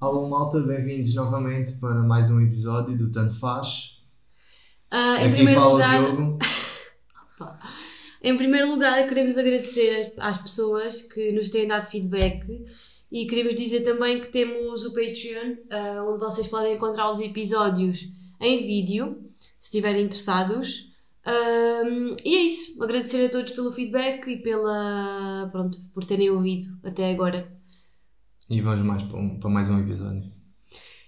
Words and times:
Alô 0.00 0.28
malta, 0.28 0.60
bem-vindos 0.60 1.12
novamente 1.12 1.72
para 1.80 1.96
mais 2.04 2.30
um 2.30 2.40
episódio 2.40 2.96
do 2.96 3.10
Tanto 3.10 3.34
Faz. 3.34 4.00
Ah, 4.88 5.20
em 5.20 5.26
Aqui 5.26 5.34
primeiro 5.34 5.60
fala 5.60 5.72
lugar, 5.72 6.04
Diogo. 6.04 6.38
em 8.22 8.36
primeiro 8.36 8.70
lugar, 8.70 9.08
queremos 9.08 9.36
agradecer 9.36 10.14
às 10.18 10.38
pessoas 10.38 11.02
que 11.02 11.32
nos 11.32 11.48
têm 11.48 11.66
dado 11.66 11.82
feedback 11.82 12.64
e 13.10 13.26
queremos 13.26 13.56
dizer 13.56 13.80
também 13.80 14.20
que 14.20 14.28
temos 14.28 14.84
o 14.84 14.94
Patreon, 14.94 15.56
ah, 15.68 16.04
onde 16.08 16.20
vocês 16.20 16.46
podem 16.46 16.76
encontrar 16.76 17.10
os 17.10 17.18
episódios 17.18 18.08
em 18.40 18.64
vídeo, 18.64 19.20
se 19.58 19.66
estiverem 19.66 20.04
interessados. 20.04 20.92
Ahm, 21.26 22.14
e 22.24 22.36
é 22.36 22.42
isso. 22.42 22.80
Agradecer 22.80 23.26
a 23.26 23.28
todos 23.30 23.50
pelo 23.50 23.72
feedback 23.72 24.28
e 24.28 24.36
pela, 24.36 25.48
pronto, 25.50 25.76
por 25.92 26.04
terem 26.04 26.30
ouvido 26.30 26.62
até 26.84 27.10
agora. 27.10 27.57
E 28.50 28.60
vamos 28.60 28.84
mais 28.84 29.02
para, 29.02 29.18
um- 29.18 29.38
para 29.38 29.50
mais 29.50 29.68
um 29.68 29.78
episódio. 29.80 30.30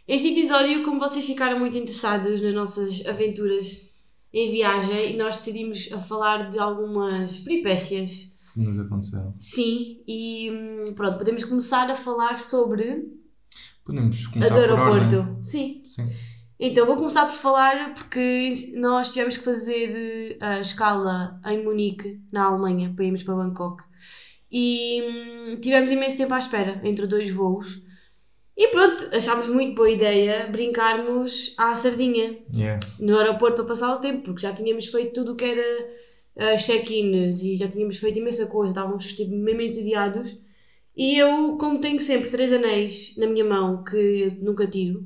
Este 0.06 0.28
episódio, 0.32 0.82
como 0.84 0.98
vocês 1.00 1.24
ficaram 1.24 1.58
muito 1.58 1.76
interessados 1.78 2.40
nas 2.40 2.54
nossas 2.54 3.04
aventuras 3.06 3.88
em 4.32 4.50
viagem, 4.50 5.16
nós 5.16 5.36
decidimos 5.36 5.88
a 5.92 5.98
falar 5.98 6.48
de 6.50 6.58
algumas 6.58 7.38
peripécias 7.38 8.32
Que 8.52 8.60
nos 8.60 8.78
aconteceu. 8.78 9.32
Sim, 9.38 10.02
e 10.06 10.50
hum, 10.50 10.92
pronto, 10.94 11.18
podemos 11.18 11.44
começar 11.44 11.88
a 11.90 11.96
falar 11.96 12.36
sobre 12.36 13.04
Podemos 13.84 14.26
a 14.28 14.32
começar 14.32 14.54
do 14.54 14.60
por 14.60 14.78
aeroporto. 14.78 15.16
ordem. 15.16 15.44
Sim. 15.44 15.82
Sim. 15.86 16.06
Então 16.58 16.84
vou 16.86 16.96
começar 16.96 17.24
por 17.26 17.34
falar 17.34 17.94
porque 17.94 18.52
nós 18.76 19.10
tivemos 19.12 19.36
que 19.38 19.44
fazer 19.44 20.36
eh, 20.40 20.44
a 20.44 20.60
escala 20.60 21.40
em 21.46 21.64
Munique, 21.64 22.20
na 22.30 22.44
Alemanha, 22.44 22.92
para 22.94 23.04
irmos 23.06 23.22
para 23.22 23.34
Bangkok. 23.34 23.82
E 24.50 25.02
hum, 25.02 25.56
tivemos 25.60 25.92
imenso 25.92 26.16
tempo 26.16 26.34
à 26.34 26.38
espera 26.38 26.80
entre 26.84 27.06
dois 27.06 27.30
voos. 27.30 27.80
E 28.56 28.68
pronto, 28.68 29.08
achámos 29.14 29.48
muito 29.48 29.74
boa 29.74 29.90
ideia 29.90 30.46
brincarmos 30.48 31.54
à 31.56 31.74
sardinha 31.74 32.38
Yeah. 32.52 32.78
no 32.98 33.16
aeroporto 33.16 33.56
para 33.56 33.64
passar 33.64 33.94
o 33.94 34.00
tempo, 34.00 34.24
porque 34.24 34.42
já 34.42 34.52
tínhamos 34.52 34.86
feito 34.86 35.14
tudo 35.14 35.32
o 35.32 35.36
que 35.36 35.44
era 35.44 35.88
uh, 36.36 36.58
check-ins 36.58 37.42
e 37.42 37.56
já 37.56 37.68
tínhamos 37.68 37.96
feito 37.96 38.18
imensa 38.18 38.46
coisa, 38.46 38.72
estávamos 38.72 39.14
tipo, 39.14 39.34
mesmo 39.34 39.62
entediados. 39.62 40.36
E 40.94 41.16
eu, 41.16 41.56
como 41.56 41.80
tenho 41.80 41.98
sempre 42.00 42.28
três 42.28 42.52
anéis 42.52 43.14
na 43.16 43.26
minha 43.26 43.44
mão 43.44 43.82
que 43.82 43.96
eu 43.96 44.32
nunca 44.42 44.66
tiro, 44.66 45.00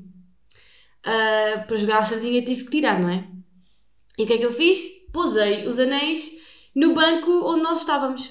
uh, 1.05 1.65
para 1.65 1.77
jogar 1.77 1.99
a 1.99 2.03
sardinha 2.03 2.43
tive 2.43 2.65
que 2.65 2.71
tirar, 2.71 2.99
não 2.99 3.09
é? 3.09 3.25
E 4.17 4.23
o 4.23 4.27
que 4.27 4.33
é 4.33 4.37
que 4.37 4.45
eu 4.45 4.51
fiz? 4.51 4.79
Posei 5.13 5.65
os 5.65 5.79
anéis 5.79 6.31
no 6.75 6.93
banco 6.93 7.31
onde 7.45 7.61
nós 7.61 7.79
estávamos. 7.79 8.29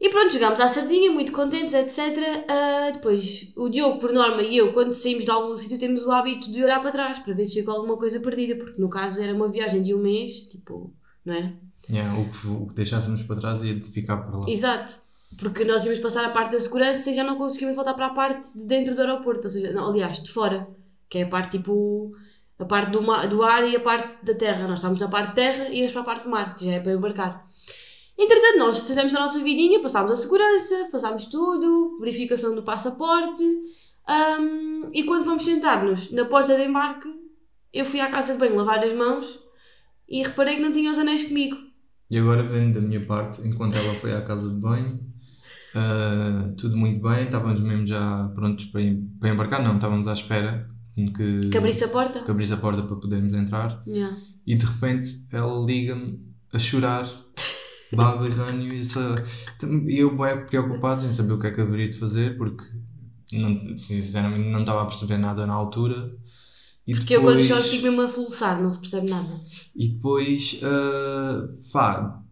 E 0.00 0.08
pronto, 0.08 0.32
jogámos 0.32 0.58
à 0.60 0.68
sardinha, 0.68 1.10
muito 1.12 1.30
contentes, 1.30 1.74
etc. 1.74 2.44
Ah, 2.48 2.90
depois, 2.92 3.52
o 3.54 3.68
Diogo, 3.68 3.98
por 3.98 4.12
norma, 4.12 4.40
e 4.42 4.56
eu, 4.56 4.72
quando 4.72 4.94
saímos 4.94 5.24
de 5.26 5.30
algum 5.30 5.54
sítio, 5.54 5.78
temos 5.78 6.04
o 6.04 6.10
hábito 6.10 6.50
de 6.50 6.64
olhar 6.64 6.80
para 6.80 6.90
trás 6.90 7.18
para 7.18 7.34
ver 7.34 7.44
se 7.44 7.60
ficou 7.60 7.74
alguma 7.74 7.96
coisa 7.98 8.18
perdida, 8.18 8.56
porque 8.56 8.80
no 8.80 8.88
caso 8.88 9.20
era 9.20 9.34
uma 9.34 9.48
viagem 9.48 9.82
de 9.82 9.94
um 9.94 9.98
mês, 9.98 10.46
tipo, 10.46 10.94
não 11.24 11.34
era? 11.34 11.52
Yeah, 11.90 12.18
o, 12.18 12.30
que, 12.30 12.46
o 12.46 12.66
que 12.68 12.74
deixássemos 12.74 13.22
para 13.24 13.36
trás 13.40 13.62
ia 13.62 13.78
ficar 13.82 14.16
por 14.18 14.40
lá. 14.40 14.46
Exato. 14.48 14.94
Porque 15.38 15.64
nós 15.64 15.84
íamos 15.84 16.00
passar 16.00 16.24
a 16.24 16.30
parte 16.30 16.52
da 16.52 16.60
segurança 16.60 17.10
e 17.10 17.14
já 17.14 17.22
não 17.22 17.36
conseguimos 17.36 17.76
voltar 17.76 17.94
para 17.94 18.06
a 18.06 18.10
parte 18.10 18.56
de 18.58 18.66
dentro 18.66 18.94
do 18.94 19.00
aeroporto, 19.02 19.46
ou 19.48 19.50
seja, 19.52 19.70
não, 19.72 19.88
aliás, 19.88 20.18
de 20.22 20.30
fora, 20.30 20.66
que 21.08 21.18
é 21.18 21.22
a 21.24 21.28
parte 21.28 21.58
tipo. 21.58 22.12
a 22.58 22.64
parte 22.64 22.90
do, 22.90 23.02
ma- 23.02 23.26
do 23.26 23.42
ar 23.42 23.66
e 23.68 23.76
a 23.76 23.80
parte 23.80 24.24
da 24.24 24.34
terra. 24.34 24.66
Nós 24.66 24.76
estávamos 24.80 25.00
na 25.00 25.08
parte 25.08 25.28
de 25.30 25.34
terra 25.36 25.68
e 25.68 25.78
íamos 25.78 25.92
para 25.92 26.00
a 26.00 26.04
parte 26.04 26.24
do 26.24 26.30
mar, 26.30 26.56
que 26.56 26.64
já 26.64 26.72
é 26.72 26.80
para 26.80 26.92
embarcar. 26.92 27.46
Entretanto, 28.22 28.58
nós 28.58 28.78
fizemos 28.86 29.14
a 29.14 29.20
nossa 29.20 29.42
vidinha, 29.42 29.80
passámos 29.80 30.12
a 30.12 30.16
segurança, 30.16 30.88
passámos 30.92 31.24
tudo, 31.26 31.98
verificação 32.00 32.54
do 32.54 32.62
passaporte, 32.62 33.42
hum, 33.42 34.90
e 34.92 35.02
quando 35.04 35.24
vamos 35.24 35.44
sentar-nos 35.44 36.10
na 36.12 36.24
porta 36.26 36.54
de 36.56 36.64
embarque, 36.64 37.08
eu 37.72 37.84
fui 37.84 37.98
à 38.00 38.10
casa 38.10 38.34
de 38.34 38.38
banho 38.38 38.56
lavar 38.56 38.80
as 38.84 38.92
mãos 38.94 39.38
e 40.08 40.22
reparei 40.22 40.56
que 40.56 40.62
não 40.62 40.72
tinha 40.72 40.90
os 40.90 40.98
anéis 40.98 41.24
comigo. 41.24 41.56
E 42.10 42.18
agora 42.18 42.42
vem 42.42 42.72
da 42.72 42.80
minha 42.80 43.04
parte, 43.06 43.40
enquanto 43.46 43.76
ela 43.76 43.94
foi 43.94 44.12
à 44.12 44.20
casa 44.22 44.48
de 44.50 44.56
banho, 44.56 45.00
ah, 45.74 46.52
tudo 46.58 46.76
muito 46.76 47.00
bem, 47.00 47.24
estávamos 47.24 47.60
mesmo 47.60 47.86
já 47.86 48.30
prontos 48.34 48.64
para, 48.66 48.82
para 49.20 49.30
embarcar, 49.30 49.62
não, 49.62 49.76
estávamos 49.76 50.06
à 50.08 50.12
espera 50.12 50.68
que, 50.94 51.48
Que 51.48 51.56
abrisse 51.56 51.84
a 51.84 51.88
porta? 51.88 52.20
que 52.20 52.30
abrisse 52.30 52.52
a 52.52 52.56
porta 52.58 52.82
para 52.82 52.96
podermos 52.96 53.32
entrar 53.32 53.82
Yeah. 53.86 54.14
e 54.46 54.54
de 54.56 54.66
repente 54.66 55.24
ela 55.32 55.64
liga-me 55.64 56.20
a 56.52 56.58
chorar, 56.58 57.08
baba 57.92 58.26
e 58.26 58.30
ranho 58.30 58.72
e 58.72 58.84
só- 58.84 59.16
e 59.88 59.98
eu 59.98 60.16
bem 60.16 60.46
preocupado 60.46 61.04
em 61.06 61.12
saber 61.12 61.32
o 61.32 61.38
que 61.38 61.46
é 61.48 61.50
que 61.50 61.60
haveria 61.60 61.88
de 61.88 61.98
fazer 61.98 62.36
porque 62.36 62.64
não, 63.32 63.76
sinceramente 63.76 64.48
não 64.48 64.60
estava 64.60 64.82
a 64.82 64.86
perceber 64.86 65.18
nada 65.18 65.46
na 65.46 65.52
altura. 65.54 66.12
E 66.86 66.94
Porque 66.94 67.14
eu 67.14 67.20
quando 67.20 67.38
depois- 67.38 67.46
choro 67.48 67.62
fico 67.62 67.82
mesmo 67.84 68.00
a 68.00 68.06
soluçar, 68.06 68.60
não 68.60 68.68
se 68.70 68.80
percebe 68.80 69.08
nada. 69.08 69.28
e 69.76 69.88
depois, 69.88 70.58
ah, 70.62 71.48
pá, 71.72 72.22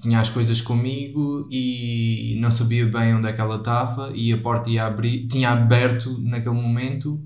tinha 0.00 0.20
as 0.20 0.28
coisas 0.30 0.60
comigo 0.60 1.48
e 1.50 2.36
não 2.38 2.50
sabia 2.50 2.84
bem 2.86 3.14
onde 3.14 3.26
é 3.26 3.32
que 3.32 3.40
ela 3.40 3.56
estava 3.56 4.12
e 4.14 4.32
a 4.32 4.38
porta 4.38 4.68
ia 4.70 4.84
abrir, 4.84 5.26
tinha 5.26 5.50
aberto 5.50 6.18
naquele 6.20 6.54
momento 6.54 7.20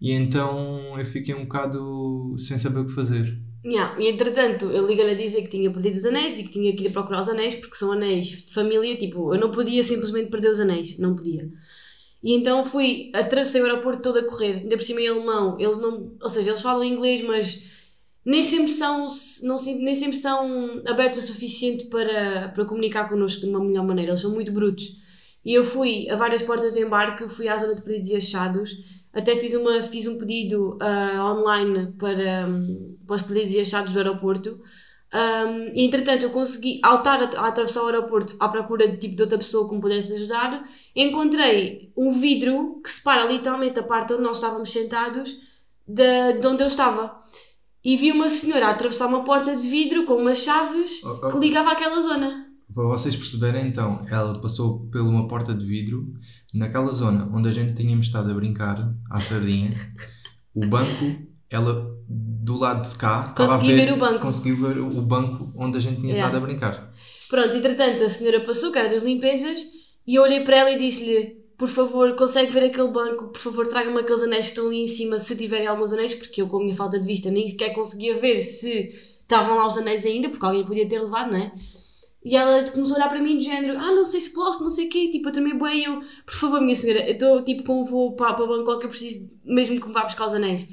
e 0.00 0.12
então 0.12 0.98
eu 0.98 1.04
fiquei 1.06 1.34
um 1.34 1.42
bocado 1.44 2.36
sem 2.38 2.58
saber 2.58 2.80
o 2.80 2.84
que 2.86 2.92
fazer. 2.92 3.36
Yeah. 3.64 4.00
E 4.00 4.08
entretanto, 4.08 4.66
eu 4.66 4.86
ligo-lhe 4.86 5.10
a 5.10 5.14
dizer 5.14 5.42
que 5.42 5.48
tinha 5.48 5.70
perdido 5.70 5.96
os 5.96 6.04
anéis 6.04 6.38
e 6.38 6.44
que 6.44 6.50
tinha 6.50 6.74
que 6.74 6.84
ir 6.84 6.92
procurar 6.92 7.20
os 7.20 7.28
anéis 7.28 7.54
porque 7.54 7.74
são 7.76 7.92
anéis 7.92 8.26
de 8.26 8.52
família. 8.52 8.96
Tipo, 8.96 9.34
eu 9.34 9.40
não 9.40 9.50
podia 9.50 9.82
simplesmente 9.82 10.30
perder 10.30 10.50
os 10.50 10.60
anéis, 10.60 10.96
não 10.98 11.16
podia. 11.16 11.50
E 12.22 12.34
então 12.34 12.64
fui, 12.64 13.10
atravessei 13.14 13.60
o 13.60 13.64
aeroporto 13.64 14.02
todo 14.02 14.18
a 14.18 14.24
correr, 14.24 14.56
ainda 14.58 14.76
por 14.76 14.82
cima 14.84 15.00
em 15.00 15.08
alemão. 15.08 15.58
Eles 15.58 15.78
não, 15.78 16.16
ou 16.20 16.28
seja, 16.28 16.50
eles 16.50 16.62
falam 16.62 16.84
inglês, 16.84 17.20
mas 17.20 17.62
nem 18.24 18.42
sempre 18.42 18.72
são, 18.72 19.06
não, 19.42 19.56
nem 19.56 19.94
sempre 19.94 20.16
são 20.16 20.82
abertos 20.86 21.20
o 21.20 21.22
suficiente 21.22 21.86
para, 21.86 22.50
para 22.50 22.64
comunicar 22.64 23.08
connosco 23.08 23.40
de 23.40 23.48
uma 23.48 23.60
melhor 23.64 23.86
maneira. 23.86 24.12
Eles 24.12 24.20
são 24.20 24.32
muito 24.32 24.52
brutos. 24.52 24.96
E 25.44 25.54
eu 25.54 25.64
fui 25.64 26.08
a 26.10 26.16
várias 26.16 26.42
portas 26.42 26.72
de 26.72 26.80
embarque, 26.80 27.28
fui 27.28 27.48
à 27.48 27.56
zona 27.56 27.74
de 27.74 27.82
pedidos 27.82 28.10
e 28.10 28.16
achados, 28.16 28.76
até 29.18 29.34
fiz, 29.34 29.52
uma, 29.54 29.82
fiz 29.82 30.06
um 30.06 30.16
pedido 30.16 30.78
ah, 30.80 31.34
online 31.34 31.92
para, 31.98 32.46
hum, 32.48 32.96
para 33.06 33.16
os 33.16 33.22
pedidos 33.22 33.52
e 33.52 33.60
achados 33.60 33.92
do 33.92 33.98
aeroporto. 33.98 34.60
Um, 35.12 35.72
e 35.74 35.86
entretanto, 35.86 36.22
eu 36.22 36.30
consegui, 36.30 36.80
ao 36.82 36.98
estar 36.98 37.22
a, 37.22 37.40
a 37.40 37.48
atravessar 37.48 37.82
o 37.82 37.86
aeroporto 37.86 38.36
à 38.38 38.48
procura 38.48 38.86
de, 38.86 38.98
tipo, 38.98 39.16
de 39.16 39.22
outra 39.22 39.38
pessoa 39.38 39.66
que 39.68 39.74
me 39.74 39.80
pudesse 39.80 40.14
ajudar, 40.14 40.68
encontrei 40.94 41.90
um 41.96 42.10
vidro 42.10 42.80
que 42.82 42.90
separa 42.90 43.24
literalmente 43.24 43.78
a 43.80 43.82
parte 43.82 44.12
onde 44.12 44.22
nós 44.22 44.36
estávamos 44.36 44.70
sentados 44.70 45.36
de, 45.86 46.34
de 46.34 46.46
onde 46.46 46.62
eu 46.62 46.68
estava. 46.68 47.20
E 47.82 47.96
vi 47.96 48.12
uma 48.12 48.28
senhora 48.28 48.66
a 48.66 48.70
atravessar 48.70 49.06
uma 49.06 49.24
porta 49.24 49.56
de 49.56 49.66
vidro 49.66 50.04
com 50.04 50.14
umas 50.14 50.40
chaves 50.40 51.02
oh, 51.02 51.30
que 51.30 51.38
ligava 51.38 51.72
àquela 51.72 52.00
zona. 52.00 52.47
Para 52.74 52.84
vocês 52.84 53.16
perceberem, 53.16 53.66
então, 53.66 54.04
ela 54.08 54.38
passou 54.40 54.80
por 54.90 55.00
uma 55.00 55.26
porta 55.26 55.54
de 55.54 55.64
vidro 55.64 56.12
naquela 56.54 56.92
zona 56.92 57.28
onde 57.32 57.48
a 57.48 57.52
gente 57.52 57.74
tínhamos 57.74 58.06
estado 58.06 58.30
a 58.30 58.34
brincar 58.34 58.94
à 59.10 59.20
sardinha. 59.20 59.74
o 60.54 60.66
banco, 60.66 61.16
ela 61.50 61.96
do 62.08 62.56
lado 62.58 62.88
de 62.88 62.96
cá, 62.96 63.34
Consegui 63.36 63.74
ver 63.74 63.92
o 63.92 63.96
banco. 63.96 64.20
Conseguiu 64.20 64.56
ver 64.56 64.78
o 64.78 65.02
banco 65.02 65.52
onde 65.56 65.76
a 65.76 65.80
gente 65.80 65.96
tinha 66.00 66.12
Yeah. 66.14 66.26
estado 66.28 66.42
a 66.42 66.46
brincar. 66.46 66.94
Pronto, 67.28 67.56
entretanto, 67.56 68.04
a 68.04 68.08
senhora 68.08 68.40
passou, 68.40 68.72
que 68.72 68.78
era 68.78 68.88
das 68.88 69.02
limpezas, 69.02 69.66
e 70.06 70.14
eu 70.14 70.22
olhei 70.22 70.40
para 70.44 70.56
ela 70.56 70.70
e 70.70 70.78
disse-lhe: 70.78 71.36
Por 71.58 71.68
favor, 71.68 72.16
consegue 72.16 72.52
ver 72.52 72.64
aquele 72.64 72.88
banco? 72.90 73.28
Por 73.28 73.38
favor, 73.40 73.66
traga-me 73.66 73.98
aqueles 73.98 74.22
anéis 74.22 74.46
que 74.46 74.52
estão 74.52 74.68
ali 74.68 74.82
em 74.82 74.86
cima, 74.86 75.18
se 75.18 75.36
tiverem 75.36 75.66
alguns 75.66 75.92
anéis, 75.92 76.14
porque 76.14 76.40
eu, 76.40 76.48
com 76.48 76.58
a 76.58 76.62
minha 76.64 76.74
falta 76.74 76.98
de 76.98 77.06
vista, 77.06 77.30
nem 77.30 77.48
sequer 77.48 77.74
conseguia 77.74 78.16
ver 78.18 78.38
se 78.38 78.94
estavam 79.22 79.56
lá 79.56 79.66
os 79.66 79.76
anéis 79.76 80.06
ainda, 80.06 80.30
porque 80.30 80.44
alguém 80.46 80.64
podia 80.64 80.88
ter 80.88 81.00
levado, 81.00 81.32
não 81.32 81.38
é? 81.38 81.52
E 82.24 82.36
ela 82.36 82.64
começou 82.70 82.96
a 82.96 82.98
olhar 82.98 83.08
para 83.08 83.20
mim 83.20 83.38
de 83.38 83.44
género: 83.44 83.78
Ah, 83.78 83.92
não 83.92 84.04
sei 84.04 84.20
se 84.20 84.32
posso, 84.32 84.62
não 84.62 84.70
sei 84.70 84.86
o 84.86 84.88
quê. 84.88 85.08
Tipo, 85.10 85.28
eu 85.28 85.32
também 85.32 85.56
bem, 85.58 85.84
eu, 85.84 86.00
por 86.26 86.34
favor, 86.34 86.60
minha 86.60 86.74
senhora, 86.74 87.06
eu 87.06 87.12
estou 87.12 87.42
tipo 87.42 87.64
com 87.64 87.80
um 87.80 87.84
voo 87.84 88.16
para, 88.16 88.34
para 88.34 88.46
Bangkok, 88.46 88.84
eu 88.84 88.90
preciso 88.90 89.28
mesmo 89.44 89.80
que 89.80 89.86
me 89.86 89.92
vá 89.92 90.04
buscar 90.04 90.26
os 90.26 90.34
anéis. 90.34 90.66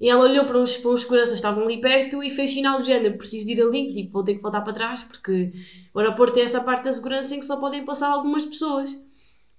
E 0.00 0.08
ela 0.08 0.24
olhou 0.24 0.44
para 0.44 0.58
uns, 0.58 0.76
para 0.76 0.90
uns 0.90 1.02
seguranças 1.02 1.34
estavam 1.34 1.64
ali 1.64 1.80
perto 1.80 2.22
e 2.22 2.30
fez 2.30 2.52
sinal 2.52 2.78
do 2.78 2.84
género: 2.84 3.16
Preciso 3.16 3.46
de 3.46 3.52
ir 3.52 3.62
ali, 3.62 3.92
tipo, 3.92 4.12
vou 4.12 4.24
ter 4.24 4.34
que 4.34 4.42
voltar 4.42 4.60
para 4.60 4.72
trás, 4.72 5.02
porque 5.04 5.52
o 5.92 5.98
aeroporto 5.98 6.34
tem 6.34 6.44
essa 6.44 6.62
parte 6.62 6.84
da 6.84 6.92
segurança 6.92 7.34
em 7.34 7.40
que 7.40 7.46
só 7.46 7.58
podem 7.58 7.84
passar 7.84 8.08
algumas 8.08 8.44
pessoas. 8.44 8.96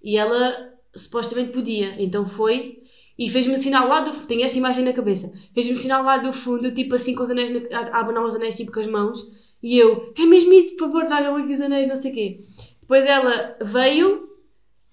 E 0.04 0.18
ela 0.18 0.74
supostamente 0.96 1.52
podia, 1.52 2.02
então 2.02 2.26
foi 2.26 2.82
e 3.18 3.30
fez-me 3.30 3.58
sinal 3.58 3.88
lá 3.88 4.02
do 4.02 4.14
fundo, 4.14 4.28
tenho 4.28 4.44
esta 4.44 4.58
imagem 4.58 4.84
na 4.84 4.94
cabeça, 4.94 5.32
fez-me 5.54 5.78
sinal 5.78 6.04
lá 6.04 6.18
do 6.18 6.34
fundo, 6.34 6.72
tipo 6.72 6.96
assim 6.96 7.16
com 7.16 7.24
os 7.24 7.32
anéis, 7.32 7.50
na, 7.50 7.80
a 7.80 8.00
abanar 8.02 8.24
os 8.26 8.36
anéis 8.36 8.56
tipo 8.56 8.72
com 8.72 8.80
as 8.80 8.88
mãos, 8.88 9.26
e 9.66 9.78
eu, 9.78 10.14
é 10.18 10.26
mesmo 10.26 10.54
isso, 10.54 10.76
por 10.78 10.88
favor, 10.88 11.06
tragam 11.06 11.36
aqui 11.38 11.52
os 11.54 11.62
anéis, 11.62 11.88
não 11.88 11.96
sei 11.96 12.12
o 12.12 12.14
quê. 12.16 12.40
Depois 12.82 13.06
ela 13.06 13.58
veio 13.64 14.30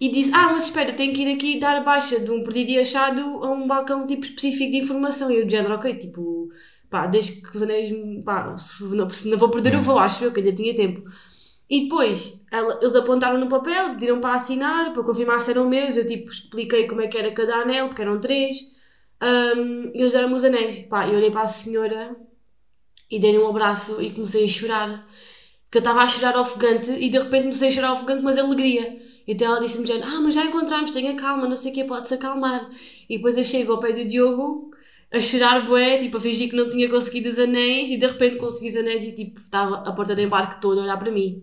e 0.00 0.08
disse, 0.10 0.30
ah, 0.34 0.50
mas 0.52 0.64
espera, 0.64 0.92
tenho 0.94 1.14
que 1.14 1.22
ir 1.22 1.34
aqui 1.34 1.58
dar 1.60 1.84
baixa 1.84 2.19
de 2.20 2.30
um 2.30 2.42
perdido 2.42 2.70
e 2.72 2.78
achado 2.80 3.20
a 3.44 3.50
um 3.52 3.66
balcão 3.69 4.06
tipo 4.06 4.24
específico 4.24 4.70
de 4.72 4.78
informação, 4.78 5.30
e 5.30 5.36
eu 5.38 5.46
de 5.46 5.52
género, 5.52 5.74
ok, 5.74 5.94
tipo, 5.96 6.48
pá, 6.90 7.06
desde 7.06 7.40
que 7.42 7.56
os 7.56 7.62
anéis, 7.62 7.92
pá, 8.24 8.56
se 8.56 8.84
não, 8.96 9.08
se 9.10 9.28
não 9.28 9.38
vou 9.38 9.50
perder 9.50 9.76
o 9.76 9.82
voo, 9.82 9.98
acho 9.98 10.24
eu, 10.24 10.32
que 10.32 10.40
ainda 10.40 10.52
tinha 10.54 10.74
tempo. 10.74 11.02
E 11.69 11.82
depois 11.84 12.40
ela- 12.50 12.78
eles 12.82 12.94
apontaram 12.94 13.38
no 13.38 13.48
papel, 13.48 13.90
pediram 13.92 14.20
para 14.20 14.34
assinar, 14.34 14.92
para 14.92 15.02
confirmar 15.02 15.40
se 15.40 15.50
eram 15.50 15.69
meus. 15.69 15.96
Eu 15.96 16.06
tipo 16.06 16.30
expliquei 16.30 16.86
como 16.88 17.00
é 17.00 17.08
que 17.08 17.16
era 17.19 17.32
cada 17.32 17.56
anel, 17.56 17.88
porque 17.88 18.02
eram 18.02 18.20
três. 18.20 18.56
Ahm, 19.20 19.90
e 19.94 20.00
eles 20.00 20.12
deram-me 20.12 20.34
os 20.34 20.44
anéis. 20.44 20.78
Pá, 20.88 21.08
eu 21.08 21.16
olhei 21.16 21.30
para 21.30 21.42
a 21.42 21.48
senhora 21.48 22.16
e 23.12 23.19
dei-lhe 23.19 23.38
um 23.38 23.47
abraço 23.47 24.00
e 24.00 24.11
comecei 24.11 24.47
a 24.47 24.49
chorar. 24.49 25.06
Porque 25.64 25.76
eu 25.76 25.81
estava 25.81 26.00
a 26.00 26.09
chorar 26.09 26.35
ofegante 26.38 26.91
e 26.91 27.11
de 27.11 27.19
repente 27.19 27.43
comecei 27.43 27.69
a 27.69 27.73
chorar 27.73 27.93
ofegante, 27.93 28.23
mas 28.23 28.38
alegria. 28.38 28.99
E 29.26 29.32
até 29.32 29.44
ela 29.44 29.61
disse-me, 29.61 29.87
"Jane, 29.87 30.03
ah, 30.03 30.20
mas 30.23 30.35
já 30.35 30.47
encontramos, 30.47 30.91
tenha 30.91 31.14
calma, 31.14 31.47
não 31.47 31.55
sei 31.55 31.73
o 31.73 31.75
que, 31.75 31.85
pode-se 31.85 32.14
acalmar. 32.14 32.70
E 33.09 33.19
depois 33.19 33.37
eu 33.37 33.44
chego 33.44 33.73
ao 33.73 33.81
pé 33.81 33.93
do 33.93 34.05
Diogo 34.06 34.70
a 35.12 35.20
chorar 35.20 35.67
bué, 35.67 35.99
tipo, 35.99 36.17
a 36.17 36.20
fingir 36.20 36.49
que 36.49 36.56
não 36.56 36.70
tinha 36.70 36.88
conseguido 36.88 37.29
os 37.29 37.38
anéis 37.38 37.91
e 37.91 37.99
de 37.99 38.06
repente 38.06 38.38
consegui 38.38 38.69
os 38.69 38.76
anéis 38.76 39.05
e 39.05 39.12
tipo, 39.12 39.41
estava 39.43 39.87
a 39.87 39.93
porta 39.93 40.15
de 40.15 40.23
embarque 40.23 40.61
toda 40.62 40.81
a 40.81 40.85
olhar 40.85 40.99
para 40.99 41.12
mim. 41.12 41.43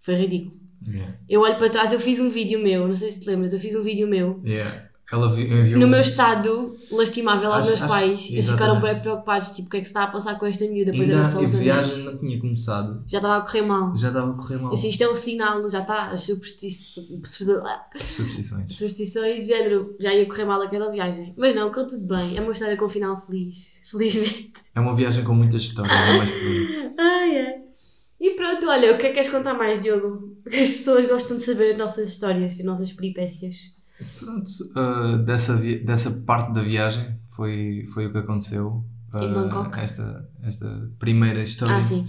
Foi 0.00 0.14
ridículo. 0.16 0.60
Yeah. 0.88 1.16
Eu 1.28 1.40
olho 1.42 1.56
para 1.56 1.70
trás, 1.70 1.92
eu 1.92 2.00
fiz 2.00 2.18
um 2.18 2.28
vídeo 2.28 2.58
meu, 2.58 2.86
não 2.86 2.94
sei 2.94 3.10
se 3.12 3.20
te 3.20 3.28
lembras, 3.28 3.52
eu 3.52 3.60
fiz 3.60 3.76
um 3.76 3.82
vídeo 3.82 4.08
meu. 4.08 4.42
Yeah. 4.44 4.85
Ela 5.12 5.28
enviou 5.40 5.78
No 5.80 5.86
meu 5.86 6.00
estado 6.00 6.76
lastimável 6.90 7.52
aos 7.52 7.68
meus 7.68 7.80
acho- 7.80 7.88
pais, 7.92 8.28
eles 8.28 8.48
ficaram 8.50 8.74
exatamente. 8.74 8.94
bem 8.94 9.02
preocupados, 9.02 9.50
tipo, 9.50 9.68
o 9.68 9.70
que 9.70 9.76
é 9.76 9.80
que 9.80 9.86
se 9.86 9.90
está 9.90 10.02
a 10.02 10.06
passar 10.08 10.36
com 10.36 10.46
esta 10.46 10.64
miúda? 10.66 10.90
Depois 10.90 11.08
Ainda 11.08 11.20
era 11.22 11.24
só 11.30 11.38
a 11.38 11.42
os 11.42 11.54
anéis. 11.54 11.64
viagem 11.64 12.04
não 12.04 12.18
tinha 12.18 12.40
começado. 12.40 13.04
Já 13.06 13.18
estava 13.18 13.36
a 13.36 13.40
correr 13.42 13.62
mal. 13.62 13.96
Já 13.96 14.08
estava 14.08 14.30
a 14.30 14.34
correr 14.34 14.56
mal. 14.58 14.72
Disse, 14.72 14.88
isto 14.88 15.02
é 15.04 15.08
um 15.08 15.14
sinal, 15.14 15.68
já 15.68 15.80
está, 15.80 16.10
as 16.10 16.22
superstições, 16.22 17.06
superstições, 18.68 19.36
de 19.42 19.46
género, 19.46 19.94
já 20.00 20.12
ia 20.12 20.26
correr 20.26 20.44
mal 20.44 20.60
aquela 20.60 20.90
viagem. 20.90 21.34
Mas 21.36 21.54
não, 21.54 21.70
correu 21.70 21.86
tudo 21.86 22.06
bem, 22.06 22.36
é 22.36 22.40
uma 22.40 22.52
história 22.52 22.76
com 22.76 22.86
um 22.86 22.90
final 22.90 23.20
feliz, 23.24 23.80
felizmente. 23.90 24.52
É 24.74 24.80
uma 24.80 24.94
viagem 24.94 25.24
com 25.24 25.34
muitas 25.34 25.62
histórias, 25.62 25.94
é 25.94 26.16
mais 26.16 26.30
por 26.30 26.38
aí. 26.40 26.92
Ai, 26.98 27.38
ai. 27.38 27.54
E 28.18 28.30
pronto, 28.30 28.66
olha, 28.68 28.94
o 28.94 28.98
que 28.98 29.04
é 29.06 29.08
que 29.10 29.14
queres 29.14 29.30
contar 29.30 29.52
mais, 29.54 29.82
Diogo? 29.82 30.36
Porque 30.42 30.56
as 30.58 30.70
pessoas 30.70 31.06
gostam 31.06 31.36
de 31.36 31.42
saber 31.42 31.72
as 31.72 31.78
nossas 31.78 32.08
histórias, 32.08 32.58
as 32.58 32.64
nossas 32.64 32.90
peripécias. 32.92 33.56
Pronto, 34.20 34.50
ah, 34.76 35.16
dessa, 35.24 35.56
dessa 35.56 36.10
parte 36.10 36.52
da 36.52 36.62
viagem 36.62 37.18
foi, 37.26 37.86
foi 37.94 38.06
o 38.06 38.12
que 38.12 38.18
aconteceu. 38.18 38.84
Em 39.14 39.18
Ah, 39.30 39.34
Bangkok? 39.34 39.78
Esta, 39.78 40.28
esta 40.42 40.90
primeira 40.98 41.42
história. 41.42 41.76
Ah, 41.76 41.82
sim. 41.82 42.06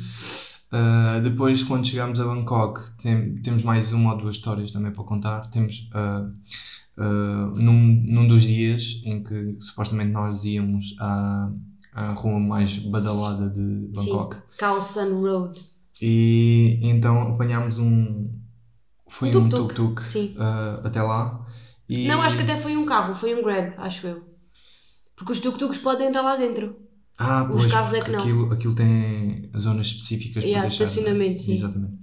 Ah, 0.72 1.19
depois, 1.24 1.63
quando 1.63 1.88
chegamos 1.88 2.19
a 2.19 2.25
Bangkok, 2.25 2.81
tem- 3.01 3.36
temos 3.42 3.63
mais 3.63 3.94
uma 3.94 4.13
ou 4.13 4.18
duas 4.18 4.36
histórias 4.36 4.72
também 4.72 4.92
para 4.92 5.04
contar. 5.04 5.42
Temos 5.50 5.89
num, 7.56 8.04
num 8.06 8.28
dos 8.28 8.42
dias 8.42 9.01
em 9.04 9.24
que 9.24 9.57
supostamente 9.62 10.12
nós 10.12 10.44
íamos 10.45 10.95
à, 11.00 11.50
à 11.94 12.12
rua 12.13 12.40
mais 12.40 12.78
badalada 12.80 13.50
de 13.50 13.88
Bangkok. 13.94 14.36
Sim, 14.36 14.42
Khao 14.57 14.81
San 14.81 15.13
Road. 15.22 15.63
E 16.01 16.80
então 16.83 17.33
apanhámos 17.33 17.80
um. 17.80 18.30
Foi 19.10 19.33
Um 19.36 19.45
um 19.45 19.50
tuk-tuk. 19.50 20.01
Sim. 20.07 20.36
ah, 20.38 20.81
até 20.83 21.01
lá. 21.01 21.45
E 21.89 22.07
Não, 22.07 22.22
acho 22.22 22.36
que 22.36 22.44
até 22.44 22.57
foi 22.57 22.75
um 22.75 22.86
carro, 22.86 23.16
foi 23.16 23.34
um 23.34 23.44
Grab, 23.44 23.74
acho 23.78 24.07
eu. 24.07 24.24
Porque 25.16 25.31
os 25.31 25.39
tuk-tuks 25.39 25.80
podem 25.80 26.07
entrar 26.07 26.22
lá 26.22 26.36
dentro. 26.36 26.75
Ah, 27.18 27.44
os 27.51 27.62
pois, 27.62 27.72
carros 27.72 27.94
é 27.94 28.01
que 28.01 28.12
não. 28.12 28.19
Aquilo, 28.19 28.54
aquilo 28.54 28.75
tem 28.75 29.50
zonas 29.57 29.88
específicas 29.88 30.44
para 30.44 30.51
deixar. 30.51 30.68
estacionamento, 30.68 31.42
sim. 31.42 31.54
Exatamente. 31.54 31.98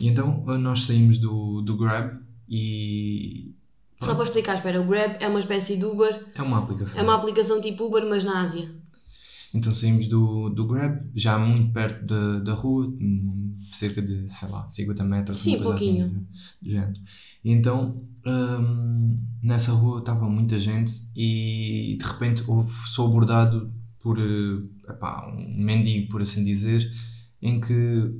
E 0.00 0.08
então 0.08 0.44
ah, 0.48 0.58
nós 0.58 0.82
saímos 0.82 1.18
do, 1.18 1.62
do 1.62 1.76
Grab 1.76 2.18
e. 2.48 3.54
Só 4.00 4.14
para 4.14 4.24
explicar, 4.24 4.56
espera, 4.56 4.80
o 4.80 4.86
Grab 4.86 5.16
é 5.20 5.28
uma 5.28 5.40
espécie 5.40 5.76
de 5.76 5.84
Uber, 5.84 6.26
É 6.34 6.42
uma 6.42 6.58
aplicação. 6.58 7.00
é 7.00 7.02
uma 7.02 7.14
aplicação 7.16 7.60
tipo 7.60 7.84
Uber, 7.86 8.06
mas 8.08 8.24
na 8.24 8.42
Ásia. 8.42 8.70
Então 9.54 9.74
saímos 9.74 10.06
do, 10.08 10.50
do 10.50 10.66
Grab, 10.66 11.00
já 11.14 11.38
muito 11.38 11.72
perto 11.72 12.04
da, 12.06 12.40
da 12.40 12.54
rua, 12.54 12.92
cerca 13.72 14.02
de, 14.02 14.28
sei 14.28 14.48
lá, 14.48 14.66
50 14.66 15.04
metros. 15.04 15.38
Sim, 15.38 15.52
coisa 15.52 15.64
pouquinho. 15.70 16.06
Assim, 16.06 16.26
do 16.62 16.70
género. 16.70 17.00
E 17.44 17.52
então, 17.52 18.02
hum, 18.26 19.18
nessa 19.42 19.72
rua 19.72 20.00
estava 20.00 20.28
muita 20.28 20.58
gente 20.58 20.92
e 21.16 21.96
de 21.98 22.06
repente 22.06 22.42
houve, 22.46 22.72
sou 22.90 23.06
abordado 23.06 23.72
por 24.00 24.18
eh, 24.18 24.90
epá, 24.90 25.26
um 25.28 25.62
mendigo, 25.64 26.08
por 26.08 26.22
assim 26.22 26.44
dizer, 26.44 26.90
em 27.40 27.60
que 27.60 28.12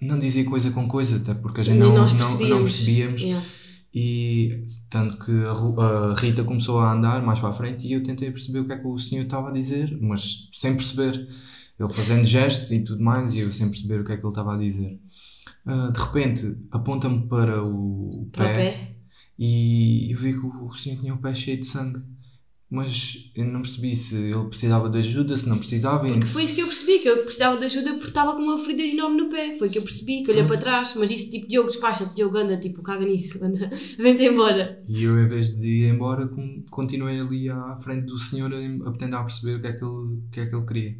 não 0.00 0.18
dizia 0.18 0.44
coisa 0.44 0.70
com 0.70 0.88
coisa, 0.88 1.16
até 1.18 1.34
porque 1.34 1.60
a 1.60 1.64
gente 1.64 1.78
Nem 1.78 1.88
não, 1.88 1.96
não, 1.96 2.04
percebíamos. 2.06 2.48
não 2.48 2.58
percebíamos. 2.64 3.22
Yeah. 3.22 3.46
E 3.94 4.64
tanto 4.88 5.18
que 5.24 5.32
a, 5.44 6.14
Rita 6.14 6.44
começou 6.44 6.78
a 6.78 6.92
andar 6.92 7.22
mais 7.22 7.40
para 7.40 7.48
a 7.50 7.52
frente 7.52 7.86
e 7.86 7.92
eu 7.92 8.02
tentei 8.02 8.30
perceber 8.30 8.60
o 8.60 8.66
que 8.66 8.72
é 8.72 8.78
que 8.78 8.86
o 8.86 8.98
senhor 8.98 9.24
estava 9.24 9.48
a 9.48 9.52
dizer, 9.52 9.98
mas 10.00 10.48
sem 10.52 10.76
perceber. 10.76 11.28
Ele 11.78 11.88
fazendo 11.92 12.26
gestos 12.26 12.70
e 12.72 12.84
tudo 12.84 13.02
mais 13.02 13.34
e 13.34 13.38
eu 13.40 13.50
sem 13.52 13.68
perceber 13.70 14.00
o 14.00 14.04
que 14.04 14.12
é 14.12 14.16
que 14.16 14.22
ele 14.22 14.28
estava 14.28 14.54
a 14.54 14.58
dizer. 14.58 15.00
Ah, 15.66 15.90
de 15.92 16.00
repente 16.00 16.58
aponta-me 16.70 17.26
para 17.28 17.62
o 17.62 18.28
Para 18.32 18.46
o 18.48 18.54
pé, 18.54 18.54
pé. 18.54 18.96
e 19.38 20.12
eu 20.12 20.18
vi 20.18 20.32
que 20.34 20.46
o 20.46 20.72
senhor 20.74 20.98
tinha 21.00 21.14
o 21.14 21.18
pé 21.18 21.34
cheio 21.34 21.58
de 21.60 21.66
sangue. 21.66 22.02
Mas 22.70 23.28
eu 23.34 23.44
não 23.44 23.62
percebi 23.62 23.96
se 23.96 24.14
ele 24.14 24.44
precisava 24.44 24.88
de 24.88 24.98
ajuda, 24.98 25.36
se 25.36 25.48
não 25.48 25.58
precisava. 25.58 26.06
Porque 26.06 26.26
foi 26.26 26.44
isso 26.44 26.54
que 26.54 26.62
eu 26.62 26.68
percebi, 26.68 27.00
que 27.00 27.08
eu 27.08 27.24
precisava 27.24 27.58
de 27.58 27.64
ajuda 27.64 27.94
porque 27.94 28.08
estava 28.08 28.36
com 28.36 28.42
uma 28.42 28.56
ferida 28.58 28.84
enorme 28.84 29.16
no 29.16 29.28
pé. 29.28 29.56
Foi 29.58 29.68
que 29.68 29.78
eu 29.78 29.82
percebi, 29.82 30.22
que 30.22 30.30
olhei 30.30 30.44
para 30.44 30.56
trás, 30.56 30.94
mas 30.94 31.08
disse 31.08 31.28
tipo, 31.32 31.48
Diogo, 31.48 31.66
despacha-te, 31.66 32.14
Diogo, 32.14 32.36
anda, 32.36 32.56
tipo, 32.56 32.80
caga 32.80 33.04
nisso, 33.04 33.44
anda, 33.44 33.68
vem-te 33.98 34.22
embora. 34.22 34.80
E 34.88 35.02
eu, 35.02 35.20
em 35.20 35.26
vez 35.26 35.50
de 35.50 35.66
ir 35.66 35.92
embora, 35.92 36.30
continuei 36.70 37.18
ali 37.18 37.48
à 37.48 37.76
frente 37.82 38.06
do 38.06 38.16
senhor 38.16 38.52
a, 38.54 38.92
tentar 38.92 39.24
perceber 39.24 39.56
o 39.56 39.60
que 39.60 39.66
é 39.66 39.72
que 39.72 39.84
ele, 39.84 39.92
o 39.92 40.22
que 40.30 40.40
é 40.40 40.46
que 40.46 40.54
ele 40.54 40.66
queria. 40.66 40.96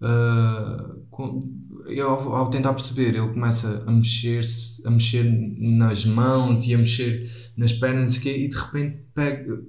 Ah, 0.00 0.96
com- 1.10 1.50
eu, 1.86 2.08
ao, 2.08 2.50
tentar 2.50 2.72
perceber, 2.72 3.14
ele 3.14 3.28
começa 3.28 3.84
a 3.86 3.90
mexer-se, 3.90 4.86
a 4.86 4.90
mexer 4.90 5.24
nas 5.58 6.04
mãos 6.04 6.66
e 6.66 6.74
a 6.74 6.78
mexer 6.78 7.30
nas 7.56 7.72
pernas 7.72 8.16
e, 8.16 8.48
de 8.48 8.56
repente 8.56 9.04
pega 9.14 9.62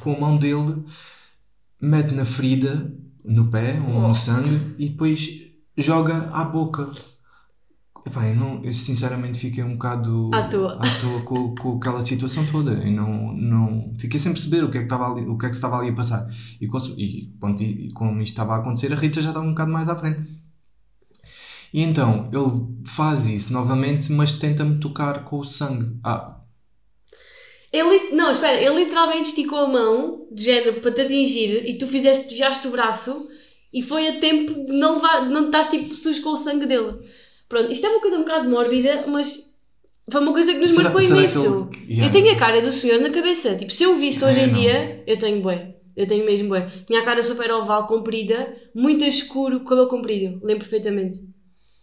com 0.00 0.14
a 0.14 0.20
mão 0.20 0.36
dele, 0.38 0.84
mete 1.80 2.12
na 2.14 2.24
ferida, 2.24 2.92
no 3.24 3.48
pé, 3.50 3.78
ou 3.86 3.96
Oh. 3.96 4.08
no 4.08 4.14
sangue, 4.14 4.74
e 4.78 4.88
depois 4.88 5.28
joga 5.76 6.28
à 6.32 6.44
boca. 6.44 6.90
Epá, 8.06 8.26
eu, 8.26 8.34
não, 8.36 8.64
eu 8.64 8.72
sinceramente 8.72 9.38
fiquei 9.38 9.62
um 9.62 9.72
bocado 9.74 10.30
À 10.32 10.48
toa. 10.48 11.22
com, 11.24 11.54
com 11.54 11.76
aquela 11.76 12.00
situação 12.02 12.46
toda. 12.46 12.70
Eu 12.72 12.90
não, 12.92 13.32
não 13.34 13.92
fiquei 13.98 14.18
sem 14.18 14.32
perceber 14.32 14.64
o 14.64 14.70
que 14.70 14.78
é 14.78 14.80
que 14.80 14.86
estava 14.86 15.12
ali, 15.12 15.26
o 15.26 15.36
que 15.36 15.44
é 15.44 15.48
que 15.50 15.54
estava 15.56 15.78
ali 15.78 15.90
a 15.90 15.94
passar. 15.94 16.26
E, 16.60 16.66
e, 16.96 17.26
pronto, 17.38 17.62
e 17.62 17.90
como 17.92 18.22
isto 18.22 18.32
estava 18.32 18.54
a 18.54 18.58
acontecer, 18.60 18.92
a 18.92 18.96
Rita 18.96 19.20
já 19.20 19.28
estava 19.28 19.44
um 19.44 19.50
bocado 19.50 19.72
mais 19.72 19.88
à 19.90 19.96
frente. 19.96 20.40
E 21.74 21.82
então 21.82 22.30
ele 22.32 22.78
faz 22.86 23.28
isso 23.28 23.52
novamente, 23.52 24.10
mas 24.10 24.32
tenta-me 24.32 24.78
tocar 24.78 25.24
com 25.24 25.40
o 25.40 25.44
sangue. 25.44 25.98
Ah, 26.02 26.37
Ele, 27.72 28.10
não, 28.12 28.30
espera, 28.30 28.60
ele 28.60 28.84
literalmente 28.84 29.28
esticou 29.28 29.58
a 29.58 29.68
mão, 29.68 30.26
de 30.32 30.42
género, 30.44 30.80
para 30.80 30.90
te 30.90 31.02
atingir, 31.02 31.68
e 31.68 31.74
tu 31.76 31.86
fizeste, 31.86 32.26
desviaste 32.28 32.66
o 32.66 32.70
braço, 32.70 33.28
e 33.72 33.82
foi 33.82 34.08
a 34.08 34.18
tempo 34.18 34.64
de 34.64 34.72
não 34.72 34.94
levar, 34.96 35.26
de 35.26 35.32
não 35.32 35.46
estás 35.46 35.66
tipo 35.66 35.94
sujo 35.94 36.22
com 36.22 36.30
o 36.30 36.36
sangue 36.36 36.64
dele. 36.66 36.98
Pronto, 37.48 37.70
isto 37.70 37.86
é 37.86 37.90
uma 37.90 38.00
coisa 38.00 38.16
um 38.16 38.20
bocado 38.20 38.48
mórbida, 38.48 39.04
mas 39.06 39.52
foi 40.10 40.20
uma 40.22 40.32
coisa 40.32 40.52
que 40.54 40.58
nos 40.60 40.70
será- 40.70 40.84
marcou 40.84 41.02
será 41.02 41.16
imenso. 41.18 41.70
ele- 41.74 41.88
Yeah. 41.94 42.06
Eu 42.06 42.10
tenho 42.10 42.32
a 42.34 42.36
cara 42.38 42.60
do 42.62 42.70
senhor 42.72 43.00
na 43.00 43.10
cabeça. 43.10 43.54
Tipo, 43.54 43.70
se 43.72 43.82
eu 43.84 43.92
o 43.92 43.96
visse 43.96 44.24
hoje 44.24 44.40
É, 44.40 44.44
em 44.44 44.46
não. 44.50 44.58
dia, 44.58 45.02
eu 45.06 45.18
tenho 45.18 45.40
bué. 45.40 45.74
Eu 45.96 46.06
tenho 46.06 46.24
mesmo 46.24 46.48
bué. 46.48 46.70
Tinha 46.86 47.00
a 47.00 47.04
cara 47.04 47.22
super 47.22 47.50
oval, 47.50 47.86
comprida, 47.86 48.54
muito 48.74 49.04
escuro, 49.04 49.60
cabelo 49.64 49.88
comprido. 49.88 50.38
Lembro 50.42 50.60
perfeitamente. 50.64 51.18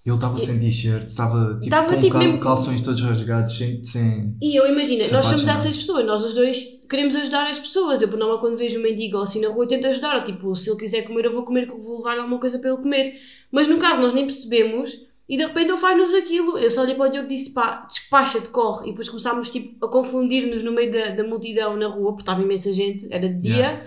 Ele 0.06 0.14
estava 0.14 0.40
sem 0.40 0.60
t-shirt, 0.60 1.08
estava 1.08 1.54
tipo, 1.56 1.64
Estava, 1.64 1.94
com 1.94 2.00
tipo, 2.00 2.14
cal- 2.14 2.22
mesmo- 2.22 2.40
calções 2.40 2.82
todos 2.82 3.02
rasgados, 3.02 3.58
sem. 3.58 3.84
sem... 3.84 4.36
E 4.40 4.56
eu 4.56 4.72
imagino, 4.72 5.04
nós 5.12 5.26
somos 5.26 5.44
não. 5.44 5.54
essas 5.54 5.76
pessoas, 5.76 6.06
nós 6.06 6.24
os 6.24 6.36
dois 6.36 6.80
queremos 6.88 7.16
ajudar 7.16 7.50
as 7.50 7.58
pessoas. 7.58 8.04
Eu, 8.04 8.08
por 8.08 8.20
norma, 8.20 8.38
quando 8.38 8.56
vejo 8.56 8.78
um 8.78 8.84
mendigo 8.84 9.18
assim 9.18 9.42
na 9.42 9.48
rua, 9.50 9.68
tento 9.68 9.88
ajudar. 9.88 10.18
Ou, 10.18 10.24
tipo, 10.24 10.54
se 10.54 10.70
ele 10.70 10.78
quiser 10.78 11.02
comer, 11.02 11.26
eu 11.26 11.34
vou 11.34 11.44
comer, 11.44 11.66
vou 11.66 11.98
levar 11.98 12.20
alguma 12.20 12.38
coisa 12.40 12.60
para 12.60 12.70
ele 12.70 12.78
comer. 12.82 13.16
Mas 13.52 13.68
no 13.68 13.80
caso, 13.80 14.00
nós 14.00 14.14
nem 14.14 14.28
percebemos 14.28 15.00
e 15.28 15.38
de 15.38 15.44
repente 15.44 15.70
ele 15.72 15.78
faz-nos 15.80 16.14
aquilo. 16.14 16.60
Eu 16.60 16.70
só 16.70 16.84
olhei 16.84 16.94
para 16.94 17.08
o 17.08 17.10
Diogo 17.10 17.26
e 17.26 17.36
disse: 17.36 17.52
pá, 17.52 17.88
despacha-te, 17.90 18.50
corre. 18.50 18.86
E 18.86 18.90
depois 18.92 19.10
começámos 19.10 19.50
tipo, 19.50 19.84
a 19.84 19.90
confundir-nos 19.90 20.62
no 20.62 20.72
meio 20.72 20.92
da, 20.92 21.10
da 21.10 21.24
multidão 21.24 21.76
na 21.76 21.88
rua, 21.88 22.12
porque 22.12 22.22
estava 22.22 22.44
imensa 22.44 22.72
gente, 22.72 23.08
era 23.10 23.28
de 23.28 23.40
dia. 23.40 23.56
Yeah. 23.56 23.84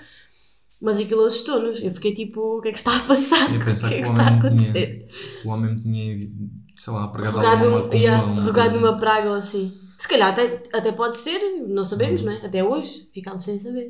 Mas 0.81 1.01
aquilo 1.01 1.25
assustou-nos. 1.25 1.83
Eu 1.83 1.93
fiquei 1.93 2.15
tipo: 2.15 2.59
o 2.59 2.61
que 2.61 2.69
é 2.69 2.73
que 2.73 2.79
se 2.79 2.89
está 2.89 2.97
a 2.99 3.07
passar? 3.07 3.49
O 3.55 3.59
que 3.59 3.71
é 3.71 3.75
que 3.75 3.89
que 3.89 4.01
está 4.01 4.23
a 4.23 4.27
homem 4.29 4.39
tinha- 4.39 4.39
acontecer? 4.39 5.09
O 5.45 5.49
homem 5.49 5.71
me 5.75 5.81
tinha, 5.81 6.31
sei 6.77 6.93
lá, 6.93 7.09
pregado 7.09 7.37
Rogado, 7.39 7.57
alguma 7.65 7.71
um, 7.79 7.79
macumba, 7.81 7.97
yeah, 7.97 8.25
uma 8.25 8.43
rogado 8.45 8.81
numa 8.81 8.97
praga 8.99 9.29
ou 9.31 9.35
assim. 9.35 9.73
Se 9.99 10.07
calhar 10.07 10.31
até, 10.31 10.63
até 10.73 10.93
pode 10.93 11.17
ser, 11.19 11.41
não 11.67 11.83
sabemos, 11.83 12.21
Uhum. 12.21 12.29
não 12.29 12.33
é? 12.35 12.47
Até 12.47 12.63
hoje, 12.63 13.09
ficámos 13.13 13.43
sem 13.43 13.59
saber. 13.59 13.89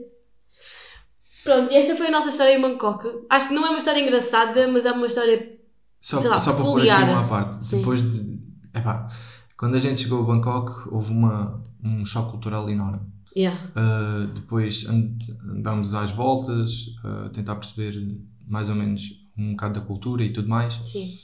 Pronto, 1.45 1.73
e 1.73 1.76
esta 1.76 1.95
foi 1.97 2.09
a 2.09 2.11
nossa 2.11 2.30
história 2.30 2.57
em 2.57 2.61
Bangkok. 2.61 3.26
Acho 3.30 3.49
que 3.49 3.54
não 3.54 3.66
é 3.66 3.71
uma 3.71 3.78
história 3.78 4.00
engraçada, 4.00 4.66
mas 4.68 4.85
é 4.87 4.92
uma 4.92 5.07
história. 5.07 5.50
Só, 6.00 6.18
lá, 6.21 6.38
só 6.38 6.54
para 6.54 6.64
pôr 6.64 6.80
aqui 6.80 7.11
uma 7.11 7.28
parte. 7.28 7.64
Sim. 7.64 7.78
Depois 7.78 8.00
de. 8.00 8.38
Epá, 8.75 9.09
quando 9.57 9.75
a 9.76 9.78
gente 9.78 10.02
chegou 10.02 10.21
a 10.23 10.26
Bangkok, 10.26 10.88
houve 10.90 11.12
uma, 11.12 11.62
um 11.85 12.04
choque 12.04 12.30
cultural 12.33 12.68
enorme. 12.71 13.00
Yeah. 13.37 13.58
Uh, 13.76 14.26
depois 14.35 14.85
and- 14.88 15.16
andámos 15.49 15.94
às 15.94 16.11
voltas, 16.12 16.88
uh, 17.04 17.26
a 17.26 17.28
tentar 17.30 17.56
perceber 17.56 18.16
mais 18.47 18.68
ou 18.68 18.75
menos 18.75 19.02
um 19.37 19.50
bocado 19.52 19.78
da 19.80 19.87
cultura 19.87 20.25
e 20.25 20.32
tudo 20.32 20.49
mais. 20.49 20.80
Sim. 20.85 21.16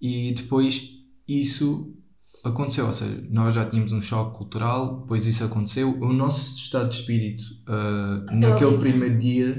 E 0.00 0.32
depois 0.34 0.90
isso 1.26 1.94
aconteceu, 2.44 2.84
ou 2.86 2.92
seja, 2.92 3.24
nós 3.30 3.54
já 3.54 3.64
tínhamos 3.64 3.92
um 3.92 4.02
choque 4.02 4.36
cultural, 4.36 5.00
depois 5.00 5.24
isso 5.24 5.42
aconteceu. 5.44 5.98
O 6.02 6.12
nosso 6.12 6.58
estado 6.58 6.90
de 6.90 6.96
espírito 6.96 7.42
uh, 7.68 8.24
naquele 8.34 8.66
horrível. 8.66 8.78
primeiro 8.80 9.18
dia 9.18 9.54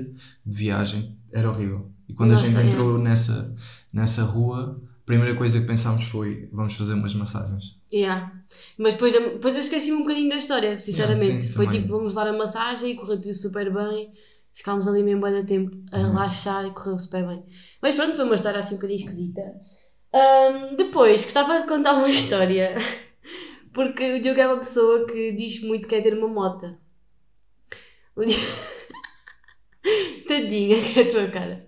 de 0.45 0.55
viagem 0.55 1.15
era 1.31 1.49
horrível. 1.49 1.89
E 2.07 2.13
quando 2.13 2.31
Nós 2.31 2.41
a 2.41 2.45
gente 2.45 2.53
também. 2.53 2.71
entrou 2.71 2.99
nessa, 2.99 3.55
nessa 3.91 4.23
rua, 4.23 4.79
primeira 5.05 5.35
coisa 5.35 5.59
que 5.59 5.67
pensámos 5.67 6.05
foi: 6.05 6.49
vamos 6.51 6.73
fazer 6.73 6.93
umas 6.93 7.13
massagens. 7.13 7.77
Yeah. 7.93 8.31
Mas 8.77 8.93
depois, 8.95 9.13
depois 9.13 9.55
eu 9.55 9.61
esqueci-me 9.61 9.97
um 9.97 10.01
bocadinho 10.01 10.29
da 10.29 10.37
história, 10.37 10.77
sinceramente. 10.77 11.25
Yeah, 11.27 11.41
sim, 11.47 11.53
Foi 11.53 11.65
também. 11.65 11.81
tipo, 11.81 11.93
vamos 11.95 12.13
levar 12.15 12.27
a 12.29 12.33
massagem 12.37 12.91
e 12.91 12.95
correu 12.95 13.19
tudo 13.21 13.33
super 13.33 13.71
bem. 13.73 14.11
Ficámos 14.53 14.87
ali 14.87 15.03
mesmo 15.03 15.21
bem 15.21 15.45
tempo 15.45 15.75
a 15.91 15.99
Uhum. 15.99 16.07
relaxar 16.11 16.65
e 16.65 16.71
correu 16.71 16.97
super 16.97 17.27
bem. 17.27 17.43
Mas 17.81 17.93
pronto, 17.95 18.15
foi 18.15 18.25
uma 18.25 18.35
história 18.35 18.59
assim 18.59 18.75
um 18.75 18.77
bocadinho 18.77 18.99
esquisita. 18.99 19.41
Ahm, 20.13 20.75
depois, 20.77 21.23
gostava 21.25 21.59
de 21.61 21.67
contar 21.67 21.93
uma 21.95 22.07
história. 22.09 22.73
Porque 23.73 24.13
o 24.15 24.21
Diogo 24.21 24.39
é 24.39 24.47
uma 24.47 24.57
pessoa 24.57 25.05
que 25.05 25.33
diz 25.33 25.61
muito 25.61 25.83
que 25.87 25.95
quer 25.95 26.01
ter 26.01 26.17
uma 26.17 26.27
mota. 26.29 26.79
O 28.15 28.23
Diogo... 28.23 28.41
Tadinha, 30.27 30.77
que 30.81 30.99
é 30.99 31.03
a 31.03 31.09
tua 31.09 31.27
cara. 31.27 31.67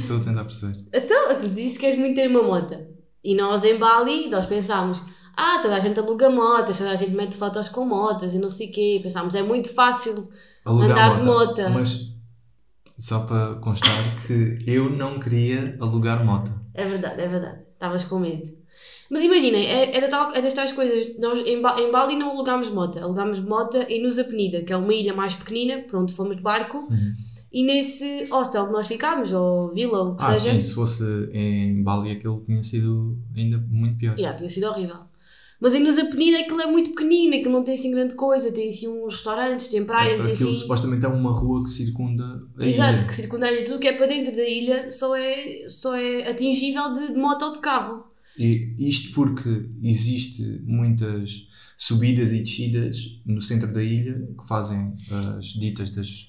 Estou 0.00 0.16
a 0.18 0.20
tentar 0.20 0.44
perceber. 0.44 0.84
Então, 0.92 1.36
tu 1.38 1.48
dizes 1.48 1.74
que 1.74 1.80
queres 1.80 1.98
muito 1.98 2.14
ter 2.14 2.28
uma 2.28 2.42
moto. 2.42 2.76
E 3.22 3.34
nós 3.34 3.64
em 3.64 3.76
Bali, 3.76 4.28
nós 4.28 4.46
pensámos, 4.46 5.02
ah, 5.36 5.58
toda 5.60 5.76
a 5.76 5.80
gente 5.80 5.98
aluga 6.00 6.30
motas, 6.30 6.78
toda 6.78 6.90
a 6.92 6.96
gente 6.96 7.12
mete 7.12 7.36
fotos 7.36 7.68
com 7.68 7.84
motas 7.84 8.34
e 8.34 8.38
não 8.38 8.48
sei 8.48 8.68
o 8.68 8.72
quê. 8.72 9.00
Pensámos, 9.02 9.34
é 9.34 9.42
muito 9.42 9.72
fácil. 9.74 10.28
Alugar 10.64 10.90
Andar 10.90 11.18
de 11.20 11.24
moto. 11.26 11.62
Mas 11.70 12.08
só 12.96 13.20
para 13.20 13.54
constar 13.56 13.90
que 14.26 14.58
eu 14.66 14.90
não 14.90 15.18
queria 15.20 15.76
alugar 15.80 16.24
moto. 16.24 16.50
É 16.74 16.84
verdade, 16.86 17.20
é 17.20 17.28
verdade. 17.28 17.60
Estavas 17.72 18.04
com 18.04 18.18
medo. 18.18 18.56
Mas 19.10 19.24
imaginem, 19.24 19.66
é, 19.66 19.96
é, 19.96 20.00
da 20.02 20.08
tal- 20.08 20.34
é 20.34 20.40
das 20.42 20.52
tais 20.52 20.70
coisas. 20.72 21.16
Nós 21.18 21.40
em, 21.46 21.62
Ba- 21.62 21.80
em 21.80 21.90
Bali 21.90 22.14
não 22.16 22.30
alugámos 22.30 22.68
moto. 22.68 22.98
Alugámos 22.98 23.40
moto 23.40 23.76
em 23.88 24.02
Nusa 24.02 24.22
Penida, 24.24 24.62
que 24.62 24.72
é 24.72 24.76
uma 24.76 24.92
ilha 24.92 25.14
mais 25.14 25.34
pequenina, 25.34 25.80
para 25.82 25.98
onde 25.98 26.12
fomos 26.12 26.36
de 26.36 26.42
barco. 26.42 26.78
Uhum. 26.78 27.12
E 27.52 27.62
nesse 27.64 28.26
hostel 28.30 28.66
que 28.66 28.72
nós 28.72 28.86
ficámos, 28.86 29.32
ou 29.32 29.72
vila, 29.72 29.98
ou 30.02 30.12
o 30.12 30.16
que 30.16 30.22
Ah, 30.24 30.36
seja, 30.36 30.54
sim, 30.54 30.60
se 30.60 30.74
fosse 30.74 31.02
em 31.32 31.82
Bali 31.82 32.10
aquilo 32.12 32.42
tinha 32.44 32.62
sido 32.62 33.16
ainda 33.34 33.58
muito 33.70 33.96
pior. 33.98 34.18
Yeah, 34.18 34.36
tinha 34.36 34.48
sido 34.48 34.66
horrível. 34.66 34.96
Mas 35.60 35.74
em 35.74 35.80
Nusa 35.82 36.04
Penida 36.04 36.38
aquilo 36.38 36.60
é 36.60 36.66
muito 36.70 36.90
pequenino, 36.90 37.34
aquilo 37.34 37.50
não 37.52 37.64
tem 37.64 37.74
assim 37.74 37.90
grande 37.90 38.14
coisa, 38.14 38.52
tem 38.52 38.68
assim 38.68 38.86
uns 38.86 39.14
restaurantes, 39.14 39.66
tem 39.66 39.84
praias 39.84 40.24
e 40.26 40.30
Aquilo 40.30 40.50
assim. 40.50 40.58
supostamente 40.60 41.04
é 41.04 41.08
uma 41.08 41.32
rua 41.32 41.64
que 41.64 41.70
circunda 41.70 42.42
a 42.56 42.64
Exato, 42.64 42.98
ilha. 42.98 43.06
que 43.08 43.14
circunda 43.14 43.50
e 43.50 43.64
tudo 43.64 43.80
que 43.80 43.88
é 43.88 43.92
para 43.92 44.06
dentro 44.06 44.36
da 44.36 44.48
ilha 44.48 44.88
só 44.90 45.16
é, 45.16 45.64
só 45.68 45.96
é 45.96 46.30
atingível 46.30 46.92
de, 46.92 47.08
de 47.08 47.18
moto 47.18 47.42
ou 47.46 47.52
de 47.52 47.58
carro. 47.58 48.04
E 48.38 48.72
isto 48.78 49.12
porque 49.14 49.68
existe 49.82 50.42
muitas 50.64 51.48
subidas 51.76 52.30
e 52.30 52.38
descidas 52.40 53.20
no 53.26 53.42
centro 53.42 53.72
da 53.72 53.82
ilha 53.82 54.28
que 54.40 54.46
fazem 54.46 54.94
as 55.10 55.46
ditas 55.46 55.90
das, 55.90 56.28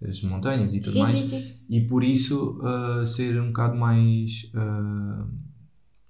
das 0.00 0.22
montanhas 0.22 0.74
e 0.74 0.80
tudo 0.80 0.92
Sim, 0.92 0.98
mais. 1.00 1.18
sim, 1.18 1.24
sim. 1.24 1.52
E 1.68 1.80
por 1.80 2.04
isso 2.04 2.60
ah, 2.62 3.04
ser 3.04 3.40
um 3.40 3.48
bocado 3.48 3.76
mais 3.76 4.50
ah, 4.54 5.26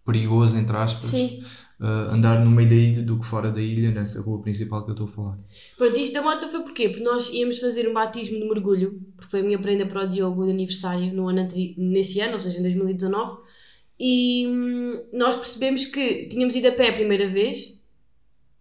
perigoso, 0.04 0.56
entre 0.56 0.76
aspas, 0.76 1.14
ah, 1.80 2.08
andar 2.12 2.44
no 2.44 2.50
meio 2.50 2.68
da 2.68 2.74
ilha 2.74 3.02
do 3.02 3.18
que 3.18 3.26
fora 3.26 3.50
da 3.50 3.60
ilha, 3.60 3.90
nessa 3.90 4.20
rua 4.20 4.40
principal 4.40 4.84
que 4.84 4.90
eu 4.90 4.92
estou 4.92 5.06
a 5.06 5.10
falar. 5.10 5.38
Pronto, 5.76 5.98
isto 5.98 6.12
da 6.12 6.22
moto 6.22 6.48
foi 6.48 6.62
porquê? 6.62 6.88
Porque 6.88 7.04
nós 7.04 7.28
íamos 7.30 7.58
fazer 7.58 7.88
um 7.88 7.94
batismo 7.94 8.38
de 8.38 8.48
mergulho, 8.48 9.00
porque 9.16 9.30
foi 9.30 9.40
a 9.40 9.42
minha 9.42 9.58
prenda 9.58 9.86
para 9.86 10.04
o 10.04 10.08
Diogo 10.08 10.44
de 10.44 10.50
aniversário 10.50 11.12
no 11.14 11.28
ano 11.28 11.48
nesse 11.76 12.20
ano, 12.20 12.34
ou 12.34 12.38
seja, 12.38 12.58
em 12.58 12.62
2019, 12.62 13.38
e 13.98 14.46
hum, 14.46 15.02
nós 15.12 15.36
percebemos 15.36 15.84
que 15.84 16.26
tínhamos 16.26 16.54
ido 16.54 16.68
a 16.68 16.72
pé 16.72 16.90
a 16.90 16.92
primeira 16.92 17.28
vez 17.28 17.78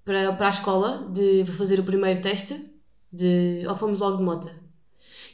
para, 0.04 0.34
para 0.34 0.48
a 0.48 0.50
escola 0.50 1.10
de, 1.12 1.44
para 1.44 1.54
fazer 1.54 1.80
o 1.80 1.84
primeiro 1.84 2.22
teste, 2.22 2.66
de, 3.12 3.66
ou 3.68 3.76
fomos 3.76 4.00
logo 4.00 4.18
de 4.18 4.24
moto. 4.24 4.67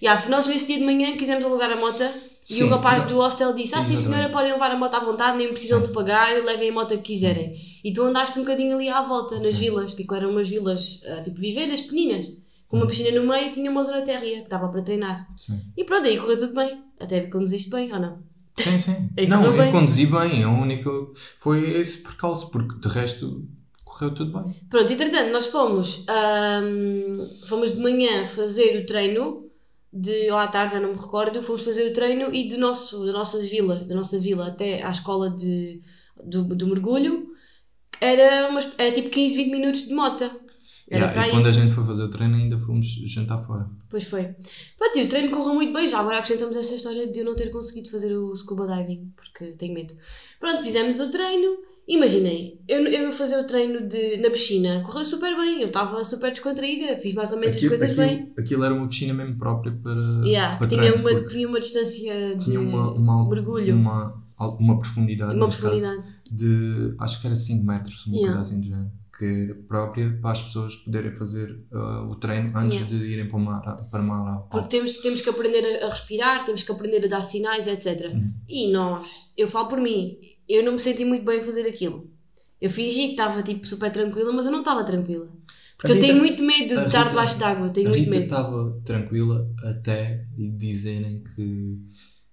E 0.04 0.06
yeah, 0.06 0.30
nós 0.30 0.46
nesse 0.48 0.68
dia 0.68 0.80
de 0.80 0.84
manhã 0.84 1.16
quisemos 1.16 1.46
alugar 1.46 1.72
a 1.72 1.78
moto 1.78 2.04
e 2.04 2.56
Sim, 2.56 2.64
o 2.66 2.68
rapaz 2.68 3.04
não. 3.04 3.08
do 3.08 3.16
hostel 3.20 3.54
disse: 3.54 3.74
Ah, 3.74 3.82
sim, 3.82 3.94
Exatamente. 3.94 4.02
senhora, 4.18 4.34
podem 4.34 4.52
levar 4.52 4.72
a 4.72 4.78
moto 4.78 4.94
à 4.96 5.00
vontade, 5.00 5.38
nem 5.38 5.48
precisam 5.48 5.82
de 5.82 5.94
pagar, 5.94 6.44
levem 6.44 6.72
a 6.72 6.74
moto 6.74 6.90
que 6.98 7.04
quiserem. 7.04 7.54
E 7.82 7.94
tu 7.94 8.04
andaste 8.04 8.38
um 8.38 8.42
bocadinho 8.42 8.76
ali 8.76 8.90
à 8.90 9.02
volta, 9.04 9.36
nas 9.38 9.56
Sim. 9.56 9.62
vilas, 9.62 9.94
porque 9.94 10.14
eram 10.14 10.32
umas 10.32 10.50
vilas 10.50 11.00
ah, 11.08 11.22
tipo 11.22 11.40
vivendas 11.40 11.80
pequeninas, 11.80 12.26
com 12.68 12.76
uma 12.76 12.82
Uhum. 12.84 12.90
piscina 12.90 13.18
no 13.18 13.26
meio 13.26 13.48
e 13.48 13.52
tinha 13.54 13.72
uma 13.72 13.82
zona 13.82 14.02
térrea 14.02 14.44
que 14.44 14.50
dava 14.50 14.68
para 14.68 14.82
treinar. 14.82 15.26
Sim, 15.38 15.62
E 15.78 15.86
pronto, 15.86 16.06
aí 16.06 16.18
correu 16.18 16.36
tudo 16.36 16.54
bem. 16.54 16.82
Até 17.00 17.22
conduziste 17.28 17.70
bem 17.70 17.94
ou 17.94 18.00
não? 18.02 18.18
sim. 18.58 18.78
sim. 18.78 19.10
E 19.18 19.26
não, 19.26 19.42
eu 19.46 19.54
bem. 19.56 19.72
conduzi 19.72 20.06
bem, 20.06 20.44
a 20.44 20.50
única 20.50 20.90
foi 21.40 21.80
esse 21.80 22.04
percalço, 22.04 22.52
porque 22.52 22.78
de 22.78 22.90
resto 22.90 23.48
correu 23.86 24.14
tudo 24.14 24.34
bem. 24.34 24.54
Pronto, 24.70 24.92
entretanto, 24.92 25.32
nós 25.32 25.48
fomos, 25.48 26.04
ahm, 26.10 27.20
fomos 27.46 27.72
de 27.72 27.80
manhã 27.80 28.28
fazer 28.28 28.82
o 28.82 28.86
treino, 28.86 29.43
de, 29.94 30.32
ou 30.32 30.38
à 30.38 30.48
tarde, 30.48 30.74
já 30.74 30.80
não 30.80 30.94
me 30.94 31.00
recordo, 31.00 31.44
fomos 31.44 31.62
fazer 31.62 31.88
o 31.88 31.94
treino 31.94 32.34
e 32.34 32.48
do 32.48 32.58
nosso, 32.58 33.06
da, 33.06 33.14
nossa 33.14 33.40
vila, 33.40 33.76
da 33.76 33.96
nossa 33.96 34.18
vila 34.18 34.48
até 34.48 34.84
à 34.84 34.90
escola 34.90 35.30
de, 35.30 35.82
do, 36.24 36.44
do 36.44 36.68
mergulho 36.68 37.34
era, 38.02 38.50
umas, 38.50 38.68
era 38.78 38.92
tipo 38.92 39.10
15, 39.10 39.38
20 39.38 39.52
minutos 39.52 39.88
de 39.88 39.94
moto. 39.94 40.24
Era 40.90 41.06
Yeah, 41.06 41.28
e 41.28 41.32
quando 41.32 41.48
a 41.48 41.52
gente 41.52 41.74
foi 41.74 41.86
fazer 41.86 42.04
o 42.04 42.10
treino 42.10 42.36
ainda 42.36 42.60
fomos 42.60 42.86
jantar 42.86 43.42
fora. 43.46 43.70
Pois 43.90 44.04
foi. 44.04 44.36
Pronto, 44.78 44.98
e 44.98 45.04
o 45.04 45.08
treino 45.08 45.32
correu 45.32 45.54
muito 45.56 45.72
bem. 45.72 45.88
Já 45.88 46.00
agora 46.00 46.18
acrescentamos 46.18 46.58
essa 46.58 46.76
história 46.76 47.08
de 47.08 47.20
eu 47.20 47.26
não 47.26 47.36
ter 47.36 47.50
conseguido 47.50 47.90
fazer 47.90 48.14
o 48.16 48.36
scuba 48.36 48.68
diving, 48.68 49.12
porque 49.16 49.54
tenho 49.54 49.74
medo. 49.74 49.96
Pronto, 50.40 50.62
fizemos 50.62 51.00
o 51.00 51.10
treino. 51.10 51.58
Imaginem, 51.88 52.60
eu, 52.68 52.86
eu 52.88 53.12
fazer 53.12 53.38
o 53.38 53.46
treino 53.46 53.88
de, 53.88 54.18
na 54.18 54.30
piscina 54.30 54.82
correu 54.86 55.04
super 55.04 55.36
bem. 55.36 55.62
Eu 55.62 55.68
estava 55.68 56.04
super 56.06 56.30
descontraída, 56.32 56.98
fiz 56.98 57.14
mais 57.14 57.34
ou 57.34 57.40
menos 57.40 57.58
Aquilo, 57.58 57.74
as 57.74 57.80
coisas 57.80 58.00
aquilo- 58.00 58.18
bem. 58.18 58.34
aquilo 58.40 58.64
era 58.64 58.74
uma 58.74 58.88
piscina 58.88 59.14
mesmo 59.14 59.38
própria 59.38 59.72
para, 59.74 60.26
Yeah, 60.26 60.58
para 60.58 60.68
tinha, 60.68 60.82
treino, 60.94 60.98
uma, 61.10 61.28
tinha 61.28 61.48
uma 61.48 61.60
distância 61.60 62.36
de 62.38 62.44
tinha 62.46 62.60
uma, 62.62 62.92
uma, 62.94 63.30
mergulho, 63.30 63.76
uma, 63.76 64.24
uma 64.60 64.80
profundidade, 64.80 65.36
uma 65.36 65.46
neste 65.48 65.62
caso, 65.62 65.76
profundidade. 65.80 66.16
de 66.32 66.96
acho 67.00 67.20
que 67.20 67.28
era 67.28 67.36
5 67.36 67.66
metros, 67.66 68.06
uma 68.08 68.16
Yeah. 68.16 68.34
coisa 68.38 68.50
assim 68.54 68.62
de 68.62 68.70
género, 68.70 68.92
que 69.20 69.26
era 69.26 69.56
própria 69.68 70.18
para 70.22 70.32
as 70.32 70.42
pessoas 70.42 70.76
poderem 70.78 71.12
fazer 71.18 71.60
ah, 71.74 72.08
o 72.10 72.16
treino 72.16 72.58
antes 72.58 72.76
Yeah. 72.80 72.98
de 72.98 73.06
irem 73.06 73.28
para 73.28 73.38
uma, 73.38 73.60
para 73.92 74.02
uma 74.02 74.18
aula. 74.18 74.48
Porque 74.50 74.70
temos, 74.70 74.96
temos 74.98 75.20
que 75.20 75.30
aprender 75.30 75.82
a, 75.84 75.88
a 75.88 75.90
respirar, 75.90 76.46
temos 76.46 76.64
que 76.64 76.72
aprender 76.72 77.04
a 77.04 77.10
dar 77.10 77.22
sinais, 77.24 77.68
etc. 77.68 78.10
Uhum. 78.14 78.32
E 78.48 78.72
nós, 78.72 79.06
eu 79.38 79.50
falo 79.50 79.68
por 79.68 79.82
mim, 79.82 80.18
eu 80.56 80.64
não 80.64 80.74
me 80.74 80.80
senti 80.80 81.04
muito 81.06 81.24
bem 81.26 81.40
a 81.40 81.44
fazer 81.44 81.68
aquilo. 81.68 82.10
Eu 82.62 82.70
fingi 82.70 83.06
que 83.08 83.12
estava 83.12 83.44
tipo 83.44 83.66
super 83.68 83.92
tranquila, 83.92 84.32
mas 84.32 84.46
eu 84.46 84.52
não 84.52 84.60
estava 84.60 84.84
tranquila. 84.86 85.28
Porque 85.78 85.92
A 85.92 85.96
eu 85.96 86.00
tenho 86.00 86.14
Rita- 86.14 86.26
muito 86.26 86.44
medo 86.44 86.68
de 86.68 86.74
estar 86.86 87.00
Rita- 87.00 87.10
debaixo 87.10 87.38
d'água, 87.40 87.70
tenho 87.70 87.90
muito 87.90 88.00
Rita 88.00 88.12
medo. 88.12 88.24
estava 88.24 88.82
tranquila 88.86 89.48
até 89.64 90.26
dizerem 90.38 91.24
que 91.36 91.78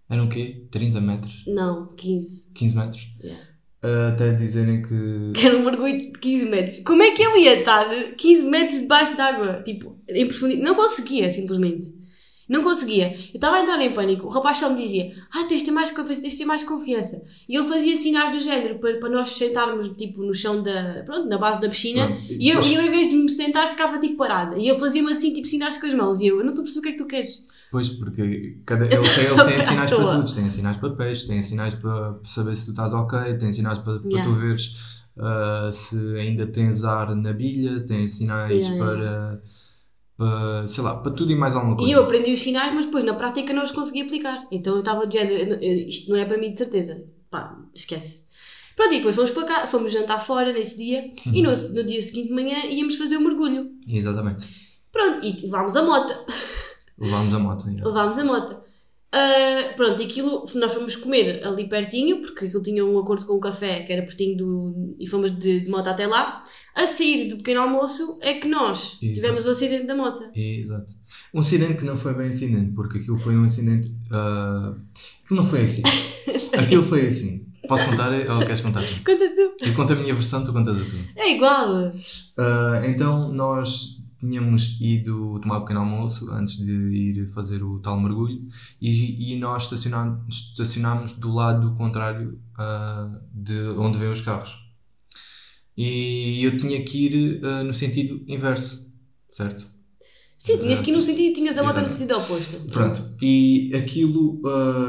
eram 0.09 0.27
o 0.27 0.29
quê? 0.29 0.67
30 0.71 1.01
metros? 1.01 1.45
Não, 1.47 1.89
15. 1.97 2.51
15 2.55 2.77
metros? 2.77 3.09
Yeah. 3.23 3.43
Ah, 3.83 4.09
até 4.09 4.35
dizerem 4.35 4.83
que 4.83 5.33
Que 5.35 5.47
era 5.47 5.57
um 5.57 5.65
mergulho 5.65 5.99
de 5.99 6.11
15 6.13 6.47
metros. 6.47 6.79
Como 6.81 7.03
é 7.03 7.11
que 7.13 7.23
eu 7.23 7.37
ia 7.37 7.59
estar 7.61 7.89
15 8.17 8.45
metros 8.45 8.81
debaixo 8.81 9.17
d'água? 9.17 9.63
Tipo, 9.65 9.99
em 10.09 10.27
profundidade. 10.29 10.63
Não 10.65 10.75
conseguia, 10.77 11.29
simplesmente. 11.31 11.93
Não 12.51 12.65
conseguia. 12.65 13.13
Eu 13.33 13.37
estava 13.37 13.57
a 13.59 13.63
entrar 13.63 13.81
em 13.81 13.95
pânico. 13.95 14.27
O 14.27 14.29
rapaz 14.29 14.57
só 14.57 14.69
me 14.69 14.77
dizia: 14.77 15.13
Ah, 15.31 15.45
tens 15.45 15.61
de 15.61 15.67
ter 15.67 15.71
mais 15.71 15.93
confiança, 15.93 16.21
tens 16.21 16.33
de 16.33 16.39
ter 16.41 16.45
mais 16.45 16.65
confiança. 16.65 17.23
E 17.49 17.57
ele 17.57 17.69
fazia 17.69 17.97
sinais 17.97 18.37
do 18.37 18.43
género 18.43 18.81
para, 18.81 18.99
para 18.99 19.09
nós 19.09 19.29
sentarmos 19.29 19.89
tipo, 19.97 20.21
no 20.21 20.35
chão 20.35 20.61
da. 20.61 21.05
Pronto, 21.07 21.29
na 21.29 21.39
base 21.39 21.61
da 21.61 21.69
piscina. 21.69 22.09
Pronto, 22.09 22.23
E 22.29 22.49
eu, 22.51 22.61
e 22.61 22.75
eu, 22.75 22.83
em 22.83 22.91
vez 22.91 23.09
de 23.09 23.15
me 23.15 23.31
sentar, 23.31 23.69
ficava 23.69 24.01
tipo 24.01 24.17
parada. 24.17 24.59
E 24.59 24.69
ele 24.69 24.79
fazia-me 24.79 25.13
assim, 25.13 25.33
tipo, 25.33 25.47
sinais 25.47 25.79
com 25.79 25.87
as 25.87 25.95
mãos. 25.95 26.21
E 26.21 26.27
eu, 26.27 26.39
eu 26.39 26.43
não 26.43 26.51
estou 26.51 26.63
a 26.63 26.65
perceber 26.65 26.81
o 26.81 26.83
que 26.83 26.89
é 26.89 26.93
que 26.93 26.99
tu 26.99 27.07
queres. 27.07 27.47
Pois, 27.71 27.89
porque 27.89 28.59
cada, 28.67 28.85
Eu 28.87 28.99
eles, 29.05 29.15
têm 29.15 29.61
sinais 29.65 29.91
para 29.91 29.99
todos. 30.05 30.33
Têm 30.33 30.51
sinais 30.51 30.77
para 30.77 30.91
peixe, 30.91 31.27
têm 31.29 31.41
sinais 31.41 31.75
para 31.77 32.19
saber 32.25 32.57
se 32.57 32.65
tu 32.65 32.73
estás 32.73 32.93
ok, 32.93 33.35
têm 33.35 33.53
sinais 33.53 33.79
para, 33.79 34.01
para 34.01 34.11
Yeah. 34.11 34.29
tu 34.29 34.35
veres 34.35 34.77
ah, 35.17 35.71
se 35.73 35.97
ainda 36.17 36.47
tens 36.47 36.83
ar 36.83 37.15
na 37.15 37.33
bilha, 37.33 37.81
têm 37.81 38.07
sinais 38.09 38.67
Yeah, 38.67 38.79
para, 38.85 39.43
para, 40.21 40.67
sei 40.67 40.85
lá, 40.85 40.99
para 40.99 41.13
tudo 41.13 41.33
e 41.33 41.35
mais 41.35 41.57
alguma 41.57 41.75
coisa. 41.75 41.91
E 41.91 41.95
eu 41.95 42.05
aprendi 42.05 42.31
os 42.31 42.41
sinais, 42.41 42.75
mas 42.75 42.85
depois 42.85 43.03
na 43.05 43.15
prática 43.15 43.55
não 43.55 43.65
os 43.65 43.71
conseguia 43.71 44.05
aplicar. 44.05 44.47
Então 44.53 44.75
eu 44.75 44.81
estava 44.81 45.07
de 45.07 45.19
género, 45.19 45.65
isto 45.65 46.11
não 46.11 46.19
é 46.19 46.27
para 46.27 46.37
mim 46.37 46.53
de 46.53 46.59
certeza. 46.59 47.03
Pá, 47.31 47.57
esquece. 47.75 48.29
Pronto, 48.77 48.93
e 48.93 48.99
depois 48.99 49.17
fomos 49.17 49.31
para 49.31 49.47
cá, 49.47 49.67
fomos 49.67 49.91
jantar 49.91 50.21
fora 50.21 50.53
nesse 50.53 50.77
dia 50.77 51.11
e 51.25 51.43
no, 51.43 51.51
no 51.51 51.85
dia 51.85 52.03
seguinte 52.03 52.29
de 52.29 52.35
manhã 52.35 52.67
íamos 52.67 52.97
fazer 52.97 53.17
o 53.17 53.23
mergulho. 53.23 53.71
Exatamente. 53.89 54.47
Pronto, 54.93 55.27
e 55.27 55.41
levámos 55.43 55.75
a 55.75 55.83
moto. 55.83 56.13
Levámos 56.99 57.35
a 57.35 57.39
moto. 57.39 57.65
Levámos 57.67 58.19
a 58.19 58.25
moto. 58.25 58.70
Ah, 59.13 59.73
pronto, 59.75 60.01
e 60.01 60.07
aquilo 60.07 60.45
nós 60.55 60.73
fomos 60.73 60.95
comer 60.95 61.45
ali 61.45 61.69
pertinho, 61.69 62.21
porque 62.23 62.47
aquilo 62.47 62.63
tinha 62.63 62.85
um 62.85 62.99
acordo 62.99 63.27
com 63.27 63.35
o 63.35 63.41
café 63.41 63.83
que 63.83 63.93
era 63.93 64.03
pertinho 64.03 64.37
do. 64.37 64.97
e 64.99 65.07
fomos 65.09 65.37
de, 65.37 65.61
de 65.61 65.71
moto 65.71 65.89
até 65.89 66.07
lá. 66.07 66.45
A 66.77 66.87
sair 66.87 67.27
do 67.27 67.37
pequeno 67.39 67.61
almoço 67.61 68.19
é 68.23 68.35
que 68.35 68.47
nós 68.47 68.97
Exato. 69.03 69.15
tivemos 69.15 69.45
o 69.45 69.51
acidente 69.51 69.87
da 69.87 69.97
moto. 69.97 70.23
Exato. 70.35 70.95
Um 71.35 71.41
acidente 71.41 71.75
que 71.75 71.85
não 71.85 71.97
foi 71.97 72.15
bem 72.15 72.29
acidente, 72.29 72.73
porque 72.73 72.99
aquilo 72.99 73.19
foi 73.19 73.37
um 73.37 73.45
acidente. 73.45 73.93
ah, 74.13 74.75
aquilo 75.25 75.43
não 75.43 75.49
foi 75.49 75.63
assim. 75.65 75.83
Aquilo 76.53 76.83
foi 76.85 77.07
assim. 77.07 77.47
Posso 77.69 77.85
contar 77.87 78.13
ou 78.13 78.39
queres 78.45 78.61
contar? 78.61 78.83
Conta 79.05 79.29
tu. 79.35 79.65
Eu 79.65 79.75
conto 79.75 79.93
a 79.93 79.97
minha 79.97 80.15
versão, 80.15 80.43
tu 80.45 80.53
contas 80.53 80.77
a 80.77 80.85
tua. 80.85 81.01
É 81.17 81.33
igual. 81.35 81.93
Ah, 82.39 82.83
então 82.85 83.33
nós 83.33 84.00
tínhamos 84.21 84.77
ido 84.81 85.41
tomar 85.41 85.59
um 85.59 85.61
pequeno 85.63 85.81
almoço 85.81 86.31
antes 86.31 86.59
de 86.59 86.71
ir 86.71 87.27
fazer 87.33 87.63
o 87.63 87.81
tal 87.81 87.99
mergulho 87.99 88.47
e, 88.81 89.33
e 89.33 89.37
nós 89.37 89.65
estacionámos, 89.65 90.53
estacionámos 90.53 91.13
do 91.13 91.33
lado 91.33 91.75
contrário 91.77 92.39
ah, 92.59 93.11
de 93.33 93.59
onde 93.71 93.99
vêm 93.99 94.11
os 94.11 94.21
carros. 94.21 94.59
E 95.77 96.45
eu 96.45 96.57
tinha 96.57 96.85
que 96.85 97.07
ir 97.07 97.45
ah, 97.45 97.65
no 97.65 97.73
sentido 97.73 98.23
inverso, 98.29 98.87
certo? 99.31 99.67
Sim, 100.37 100.59
tinhas 100.59 100.81
que 100.81 100.91
ir 100.91 100.95
no 100.95 101.03
sentido 101.03 101.31
e 101.31 101.33
tinhas 101.35 101.59
a 101.59 101.63
moto 101.63 101.81
no 101.81 101.89
sentido 101.89 102.19
oposto. 102.19 102.57
Pronto, 102.73 103.03
e 103.21 103.73
aquilo, 103.75 104.41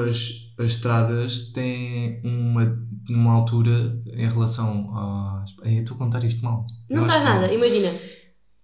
as, 0.07 0.50
as 0.57 0.71
estradas 0.71 1.51
têm 1.51 2.21
uma, 2.23 2.77
uma 3.09 3.33
altura 3.33 4.01
em 4.13 4.29
relação 4.29 4.97
às. 4.97 5.53
Ai, 5.63 5.75
Eu 5.75 5.79
estou 5.79 5.95
a 5.95 6.00
contar 6.00 6.23
isto 6.23 6.41
mal. 6.41 6.65
Não 6.89 7.01
estás 7.01 7.21
que 7.21 7.29
nada, 7.29 7.53
imagina. 7.53 7.89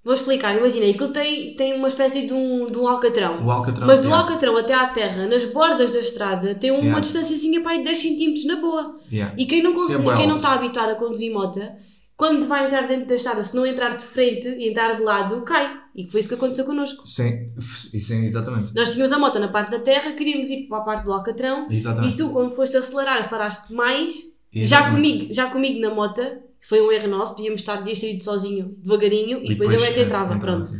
Vou 0.07 0.13
explicar, 0.13 0.55
imagina, 0.55 0.89
aquilo 0.89 1.09
tem, 1.09 1.53
tem 1.53 1.73
uma 1.73 1.89
espécie 1.89 2.25
de 2.25 2.31
um, 2.33 2.65
de 2.65 2.77
um 2.77 2.87
alcatrão. 2.87 3.45
O 3.45 3.51
Alcatrão. 3.51 3.85
Mas 3.85 3.99
do 3.99 4.05
yeah, 4.07 4.23
alcatrão 4.23 4.55
até 4.55 4.73
à 4.73 4.87
terra, 4.87 5.27
nas 5.27 5.43
bordas 5.43 5.89
da 5.91 5.99
estrada, 5.99 6.55
tem 6.55 6.71
uma 6.71 6.79
Yeah. 6.79 6.99
distânciazinha 7.01 7.59
para 7.61 7.73
aí 7.73 7.79
de 7.79 7.83
10 7.83 7.99
cm 7.99 8.47
na 8.47 8.55
boa. 8.55 8.95
yeah. 9.11 9.35
E 9.37 9.45
quem 9.45 9.61
não, 9.61 9.73
consegue, 9.73 9.99
É 10.01 10.05
bué 10.05 10.15
quem 10.15 10.27
não 10.27 10.37
está 10.37 10.53
habituado 10.53 10.91
a 10.91 10.95
conduzir 10.95 11.29
moto, 11.33 11.59
quando 12.15 12.47
vai 12.47 12.65
entrar 12.65 12.87
dentro 12.87 13.05
da 13.05 13.15
estrada, 13.15 13.43
se 13.43 13.53
não 13.53 13.65
entrar 13.65 13.97
de 13.97 14.03
frente 14.03 14.47
e 14.47 14.69
entrar 14.69 14.93
de 14.95 15.03
lado, 15.03 15.41
cai. 15.41 15.75
E 15.93 16.09
foi 16.09 16.21
isso 16.21 16.29
que 16.29 16.35
aconteceu 16.35 16.63
connosco. 16.63 17.05
Sim, 17.05 17.51
isso 17.93 18.13
é 18.13 18.17
exatamente. 18.23 18.73
Nós 18.73 18.91
tínhamos 18.93 19.11
a 19.11 19.19
moto 19.19 19.39
na 19.39 19.49
parte 19.49 19.71
da 19.71 19.79
terra, 19.79 20.13
queríamos 20.13 20.49
ir 20.49 20.67
para 20.69 20.77
a 20.77 20.81
parte 20.81 21.03
do 21.03 21.11
alcatrão. 21.11 21.67
Exatamente. 21.69 22.13
E 22.13 22.15
tu, 22.15 22.29
quando 22.29 22.55
foste 22.55 22.77
acelerar, 22.77 23.17
aceleraste 23.17 23.73
mais. 23.73 24.13
Já 24.53 24.61
Exatamente. 24.79 24.95
comigo, 24.95 25.33
já 25.33 25.49
comigo 25.49 25.79
na 25.81 25.93
moto, 25.93 26.21
foi 26.67 26.81
um 26.81 26.91
erro 26.91 27.07
nosso, 27.07 27.35
devíamos 27.35 27.61
estar, 27.61 27.87
ido 27.87 28.23
sozinho, 28.23 28.75
devagarinho, 28.83 29.39
e, 29.41 29.49
depois, 29.49 29.71
eu 29.71 29.81
é 29.81 29.93
que 29.93 30.01
entrava, 30.01 30.37
pronto. 30.37 30.67
sim. 30.67 30.77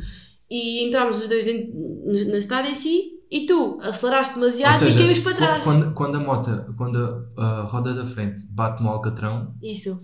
E 0.49 0.85
entrámos 0.85 1.21
os 1.21 1.27
dois 1.29 1.45
dentro, 1.45 1.73
na 2.05 2.37
estrada 2.37 2.67
em 2.67 2.73
si, 2.73 3.13
e 3.31 3.45
tu 3.45 3.79
aceleraste 3.81 4.35
demasiado 4.35 4.79
seja, 4.79 4.91
e 4.91 4.97
caímos 4.97 5.19
para 5.19 5.33
trás. 5.33 5.63
Quando, 5.63 5.93
quando 5.93 6.15
a 6.15 6.19
moto, 6.19 6.73
quando 6.77 7.29
a, 7.37 7.41
a 7.41 7.61
roda 7.63 7.93
da 7.93 8.05
frente 8.05 8.45
bate 8.49 8.83
no 8.83 8.89
Alcatrão, 8.89 9.53
Isso. 9.63 10.01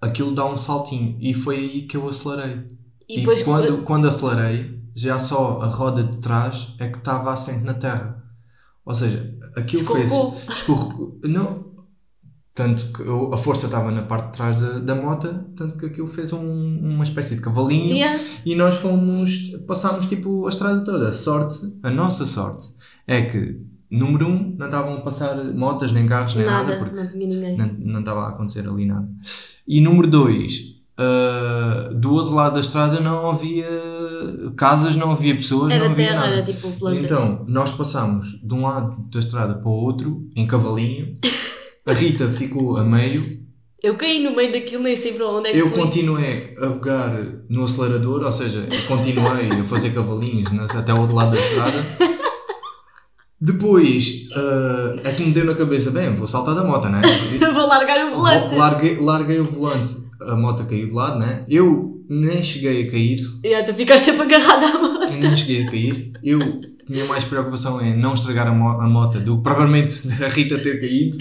aquilo 0.00 0.34
dá 0.34 0.44
um 0.44 0.58
saltinho 0.58 1.16
e 1.20 1.32
foi 1.32 1.56
aí 1.56 1.82
que 1.82 1.96
eu 1.96 2.06
acelerei. 2.08 2.66
E, 3.08 3.16
E, 3.16 3.20
depois 3.20 3.42
quando, 3.42 3.82
quando 3.84 4.08
acelerei, 4.08 4.78
já 4.94 5.18
só 5.18 5.60
a 5.62 5.66
roda 5.66 6.04
de 6.04 6.18
trás 6.18 6.68
é 6.78 6.88
que 6.88 6.98
estava 6.98 7.32
assente 7.32 7.64
na 7.64 7.74
terra. 7.74 8.22
Ou 8.84 8.94
seja, 8.94 9.34
aquilo 9.56 9.86
fez. 9.86 10.04
escorregou. 10.04 10.40
Escorregou. 10.48 11.20
Não. 11.24 11.71
Tanto 12.54 12.92
que 12.92 13.00
eu- 13.00 13.32
a 13.32 13.38
força 13.38 13.64
estava 13.66 13.90
na 13.90 14.02
parte 14.02 14.26
de 14.26 14.32
trás 14.32 14.60
da, 14.60 14.78
da 14.78 14.94
moto, 14.94 15.32
tanto 15.56 15.78
que 15.78 15.86
aquilo 15.86 16.06
fez 16.06 16.32
um- 16.34 16.78
uma 16.82 17.02
espécie 17.02 17.34
de 17.34 17.40
cavalinho 17.40 17.94
Yeah. 17.94 18.22
e 18.44 18.54
nós 18.54 18.74
fomos. 18.76 19.52
Passámos 19.66 20.04
tipo 20.04 20.44
a 20.44 20.48
estrada 20.50 20.84
toda. 20.84 21.08
A 21.08 21.12
sorte, 21.12 21.56
a 21.82 21.90
nossa 21.90 22.26
sorte, 22.26 22.68
é 23.06 23.22
que, 23.22 23.58
número 23.90 24.28
um, 24.28 24.54
não 24.58 24.66
estavam 24.66 24.94
a 24.98 25.00
passar 25.00 25.34
motas, 25.54 25.92
nem 25.92 26.06
carros, 26.06 26.34
nem 26.34 26.44
nada, 26.44 26.64
Nada, 26.68 26.78
porque 26.78 26.94
não 26.94 27.08
tinha 27.08 27.26
ninguém. 27.26 27.56
não, 27.56 27.66
não 27.78 28.00
estava 28.00 28.20
a 28.20 28.28
acontecer 28.28 28.68
ali 28.68 28.84
nada. 28.84 29.08
E 29.66 29.80
número 29.80 30.06
dois, 30.08 30.74
ah, 30.98 31.90
do 31.94 32.12
outro 32.12 32.34
lado 32.34 32.54
da 32.54 32.60
estrada 32.60 33.00
não 33.00 33.30
havia 33.30 33.66
casas, 34.56 34.94
não 34.94 35.12
havia 35.12 35.34
pessoas, 35.34 35.70
não 35.70 35.76
Era 35.76 35.86
havia 35.86 36.06
terra, 36.08 36.20
nada. 36.20 36.32
era 36.34 36.42
tipo 36.44 36.70
plantas. 36.72 37.04
Então, 37.04 37.44
nós 37.48 37.70
passámos 37.72 38.38
de 38.42 38.52
um 38.52 38.62
lado 38.62 39.02
da 39.10 39.18
estrada 39.18 39.54
para 39.54 39.68
o 39.68 39.72
outro, 39.72 40.28
em 40.36 40.46
cavalinho. 40.46 41.14
A 41.84 41.92
Rita 41.92 42.30
ficou 42.30 42.76
a 42.76 42.84
meio. 42.84 43.40
Eu 43.82 43.96
caí 43.96 44.22
no 44.22 44.34
meio 44.36 44.52
daquilo, 44.52 44.84
nem 44.84 44.94
sei 44.94 45.12
para 45.12 45.26
onde 45.26 45.48
é 45.48 45.52
que 45.52 45.58
Eu 45.58 45.68
fui. 45.68 45.76
continuei 45.78 46.54
a 46.56 46.68
pegar 46.70 47.18
no 47.48 47.64
acelerador, 47.64 48.22
ou 48.22 48.32
seja, 48.32 48.66
continuei 48.86 49.50
a 49.50 49.64
fazer 49.64 49.90
cavalinhos 49.92 50.52
na- 50.52 50.64
até 50.66 50.92
ao 50.92 51.00
outro 51.00 51.16
lado 51.16 51.32
da 51.32 51.38
estrada. 51.40 51.72
Depois, 53.40 54.28
ah, 54.36 54.94
é 55.02 55.10
que 55.12 55.24
me 55.24 55.32
deu 55.32 55.44
na 55.44 55.54
cabeça, 55.56 55.90
bem, 55.90 56.14
vou 56.14 56.28
saltar 56.28 56.54
da 56.54 56.62
moto, 56.62 56.88
né? 56.88 57.02
Vou 57.52 57.66
largar 57.66 58.06
o 58.06 58.14
volante. 58.14 58.54
Larguei, 58.54 58.96
larguei 59.00 59.40
o 59.40 59.50
volante, 59.50 59.96
a 60.20 60.36
moto 60.36 60.64
caiu 60.64 60.86
de 60.86 60.92
lado, 60.92 61.18
né? 61.18 61.44
Eu 61.48 61.91
nem 62.20 62.42
cheguei 62.42 62.82
a 62.86 62.90
cair, 62.90 63.20
Yeah, 63.44 63.66
tu 63.66 63.74
ficaste 63.76 64.04
sempre 64.06 64.22
agarrada 64.22 64.66
à 64.66 64.78
moto. 64.78 65.12
eu 65.12 65.18
nem 65.18 65.36
cheguei 65.36 65.62
a 65.64 65.70
cair. 65.70 66.12
Eu 66.22 66.38
tinha 66.86 67.04
mais 67.06 67.24
preocupação 67.24 67.80
em 67.80 67.96
não 67.96 68.14
estragar 68.14 68.48
a, 68.48 68.52
mo- 68.52 68.80
a 68.80 68.88
moto 68.88 69.18
do 69.20 69.36
que 69.38 69.42
propriamente 69.42 69.96
a 70.22 70.28
Rita 70.28 70.58
ter 70.58 70.80
caído. 70.80 71.16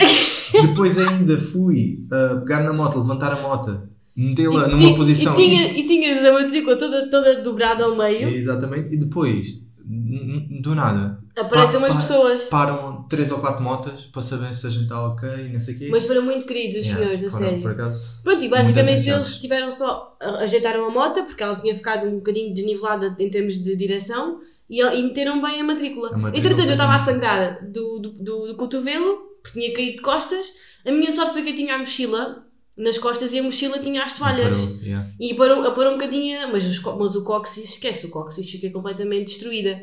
Depois 0.61 0.97
ainda 0.97 1.39
fui 1.39 1.99
a 2.11 2.35
pegar 2.37 2.63
na 2.63 2.73
moto, 2.73 2.99
levantar 2.99 3.31
a 3.31 3.41
moto, 3.41 3.79
metê-la 4.15 4.67
E 4.67 4.71
numa 4.71 4.95
posição. 4.95 5.33
E, 5.33 5.35
tinha, 5.37 5.79
e 5.79 5.87
tinhas 5.87 6.25
a 6.25 6.33
matrícula 6.33 6.75
toda, 6.75 7.09
toda 7.09 7.41
dobrada 7.41 7.85
ao 7.85 7.95
meio. 7.95 8.27
Exatamente. 8.29 8.93
E 8.93 8.97
depois, 8.97 9.60
do 9.85 10.75
nada, 10.75 11.19
Aparecem 11.37 11.77
umas 11.77 11.95
pessoas. 11.95 12.43
param 12.45 13.03
três 13.09 13.31
ou 13.31 13.39
quatro 13.39 13.63
motas 13.63 14.01
para 14.03 14.21
saber 14.21 14.53
se 14.53 14.67
a 14.67 14.69
gente 14.69 14.83
está 14.83 15.01
ok 15.07 15.29
e 15.47 15.49
não 15.53 15.59
sei 15.59 15.75
o 15.75 15.77
quê. 15.77 15.89
Mas 15.91 16.05
foram 16.05 16.21
muito 16.23 16.45
queridos 16.45 16.77
os 16.77 16.85
Yeah, 16.85 17.03
senhores, 17.03 17.23
a 17.23 17.29
foram, 17.29 17.45
sério. 17.49 17.61
Por 17.61 17.71
acaso, 17.71 18.23
Pronto, 18.23 18.43
e 18.43 18.49
basicamente 18.49 19.09
eles 19.09 19.35
tiveram 19.37 19.71
só. 19.71 20.17
Ajeitaram 20.39 20.85
a 20.85 20.89
moto, 20.89 21.23
porque 21.23 21.41
ela 21.41 21.59
tinha 21.59 21.75
ficado 21.75 22.07
um 22.07 22.17
bocadinho 22.17 22.53
desnivelada 22.53 23.15
em 23.19 23.29
termos 23.29 23.61
de 23.61 23.75
direção, 23.75 24.39
e, 24.69 24.81
e 24.81 25.03
meteram 25.03 25.41
bem 25.41 25.61
a 25.61 25.63
matrícula. 25.63 26.09
A 26.09 26.17
matrícula 26.17 26.37
Entretanto, 26.37 26.67
eu 26.69 26.73
estava 26.73 26.95
a 26.95 26.99
sangrar 26.99 27.65
do, 27.69 27.99
do, 27.99 28.09
do, 28.11 28.47
do 28.47 28.55
cotovelo, 28.55 29.17
porque 29.41 29.59
tinha 29.59 29.73
caído 29.73 29.97
de 29.97 30.01
costas. 30.01 30.47
A 30.85 30.91
minha 30.91 31.11
sorte 31.11 31.33
foi 31.33 31.43
que 31.43 31.49
eu 31.49 31.55
tinha 31.55 31.75
a 31.75 31.77
mochila 31.79 32.45
nas 32.81 32.97
costas 32.97 33.33
e 33.33 33.39
a 33.39 33.43
mochila 33.43 33.79
tinha 33.79 34.03
as 34.03 34.13
toalhas. 34.13 34.59
Parou, 34.59 34.77
yeah. 34.81 35.09
E 35.19 35.33
parou, 35.33 35.63
a 35.63 35.71
parou 35.71 35.91
um 35.93 35.97
bocadinho, 35.97 36.51
mas, 36.51 36.65
os 36.65 36.79
mas 36.79 37.15
o 37.15 37.23
cóccix, 37.23 37.69
esquece, 37.71 38.05
o 38.05 38.09
cóccix 38.09 38.49
fica 38.49 38.69
completamente 38.71 39.27
destruída. 39.27 39.81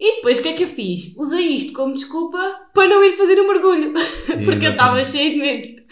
E 0.00 0.16
depois 0.16 0.38
o 0.38 0.42
que 0.42 0.48
é 0.48 0.52
que 0.52 0.64
eu 0.64 0.68
fiz? 0.68 1.12
Usei 1.16 1.48
isto 1.48 1.72
como 1.72 1.92
desculpa 1.94 2.38
para 2.72 2.88
não 2.88 3.02
ir 3.02 3.16
fazer 3.16 3.40
o 3.40 3.48
mergulho, 3.48 3.92
porque 4.44 4.66
eu 4.66 4.70
estava 4.70 5.04
cheia 5.04 5.30
de 5.30 5.36
medo. 5.36 5.82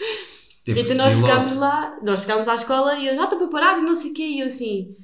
Tipo, 0.63 0.79
Então 0.79 0.95
nós 0.95 1.15
logo. 1.15 1.27
chegámos 1.27 1.53
lá, 1.55 1.97
nós 2.01 2.21
chegámos 2.21 2.47
à 2.47 2.55
escola 2.55 2.95
e 2.95 3.07
eles, 3.07 3.19
ah, 3.19 3.23
estão 3.23 3.37
preparados, 3.37 3.83
não 3.83 3.95
sei 3.95 4.11
o 4.11 4.13
quê, 4.13 4.23
e 4.23 4.39
eu 4.39 4.47
assim, 4.47 4.95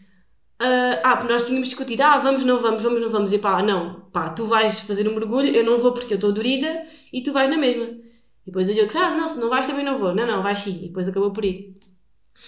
ah, 0.60 1.00
ah, 1.04 1.18
porque 1.18 1.34
nós 1.34 1.46
tínhamos 1.46 1.68
discutido, 1.68 2.04
ah, 2.04 2.18
vamos, 2.20 2.44
não 2.46 2.60
vamos, 2.60 2.84
vamos, 2.84 3.02
não 3.02 3.10
vamos, 3.10 3.34
e 3.34 3.40
pá, 3.40 3.62
não, 3.62 4.02
pá, 4.14 4.30
tu 4.30 4.46
vais 4.46 4.80
fazer 4.82 5.08
um 5.08 5.14
mergulho, 5.14 5.54
eu 5.54 5.66
não 5.66 5.78
vou 5.78 5.92
porque 5.92 6.14
eu 6.14 6.16
estou 6.16 6.32
dorida, 6.32 6.84
e 7.12 7.22
tu 7.22 7.34
vais 7.34 7.50
na 7.50 7.58
mesma. 7.58 8.03
E 8.44 8.48
depois 8.48 8.68
eu 8.70 8.86
disse, 8.86 8.98
ah, 8.98 9.16
não, 9.16 9.28
se 9.28 9.40
não 9.40 9.50
vais 9.50 9.66
também 9.68 9.86
não 9.86 9.98
vou, 10.00 10.14
não, 10.14 10.28
não, 10.28 10.44
vais 10.44 10.60
sim, 10.60 10.78
e 10.84 10.88
depois 10.88 11.08
acabou 11.08 11.32
por 11.32 11.46
ir. 11.46 11.74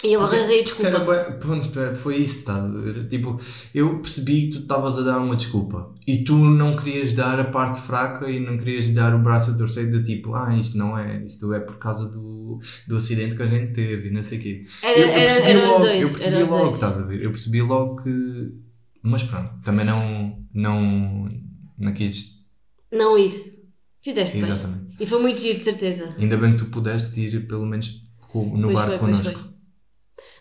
E 0.04 0.12
eu 0.14 0.22
arranjei 0.22 0.56
era 0.58 0.64
desculpa. 0.66 1.00
bué- 1.00 1.32
pronto, 1.40 1.80
é, 1.80 1.96
foi 1.96 2.18
isso, 2.18 2.44
tá? 2.44 2.68
Tipo, 3.10 3.40
eu 3.74 4.00
percebi 4.00 4.48
que 4.48 4.54
tu 4.58 4.60
estavas 4.64 4.98
a 5.00 5.04
dar 5.04 5.20
uma 5.20 5.36
desculpa 5.36 5.94
e 6.06 6.24
tu 6.24 6.34
não 6.36 6.76
querias 6.76 7.14
dar 7.14 7.40
a 7.40 7.46
parte 7.46 7.80
fraca 7.80 8.30
e 8.30 8.40
não 8.40 8.58
querias 8.58 8.88
dar 8.90 9.16
o 9.16 9.20
braço 9.20 9.52
a 9.52 9.58
torcer 9.58 9.90
de 9.90 10.04
tipo, 10.04 10.34
ah, 10.36 10.56
isto 10.58 10.78
não 10.78 10.98
é, 10.98 11.24
isto 11.24 11.54
é 11.54 11.60
por 11.60 11.78
causa 11.78 12.10
do, 12.10 12.54
do 12.88 12.96
acidente 12.98 13.36
que 13.36 13.44
a 13.44 13.48
gente 13.48 13.74
teve 13.74 14.10
e 14.10 14.12
não 14.12 14.22
sei 14.24 14.40
o 14.40 14.42
quê. 14.42 14.66
Era, 14.82 15.00
eu, 15.00 15.06
eu 15.06 15.12
era, 15.14 15.22
percebi 15.22 15.50
eram 15.52 15.62
os 15.62 15.68
logo, 15.68 15.86
dois, 15.86 16.02
eu 16.02 16.10
percebi 16.10 16.44
logo, 16.44 16.58
dois. 16.64 16.74
estás 16.76 17.00
a 17.00 17.04
ver? 17.06 17.24
Eu 17.24 17.32
percebi 17.32 17.62
logo 17.62 18.04
que. 18.04 18.54
Mas 19.02 19.24
pronto, 19.24 19.54
também 19.64 19.86
não. 19.86 20.44
Não, 20.54 21.30
não 21.78 21.94
quis. 21.94 22.44
Não 22.92 23.18
ir. 23.18 23.55
Fizeste 24.06 24.38
bem. 24.38 24.44
Exatamente. 24.44 24.86
E 25.00 25.06
foi 25.08 25.20
muito 25.20 25.42
giro, 25.42 25.58
de 25.58 25.64
certeza. 25.64 26.10
Ainda 26.20 26.38
bem 26.38 26.52
que 26.52 26.60
tu 26.60 26.66
pudeste 26.70 27.20
ir 27.20 27.48
pelo 27.48 27.66
menos 27.66 27.88
no 28.36 28.62
Pois 28.68 28.76
barco 28.76 28.90
foi, 28.92 29.00
connosco. 29.00 29.40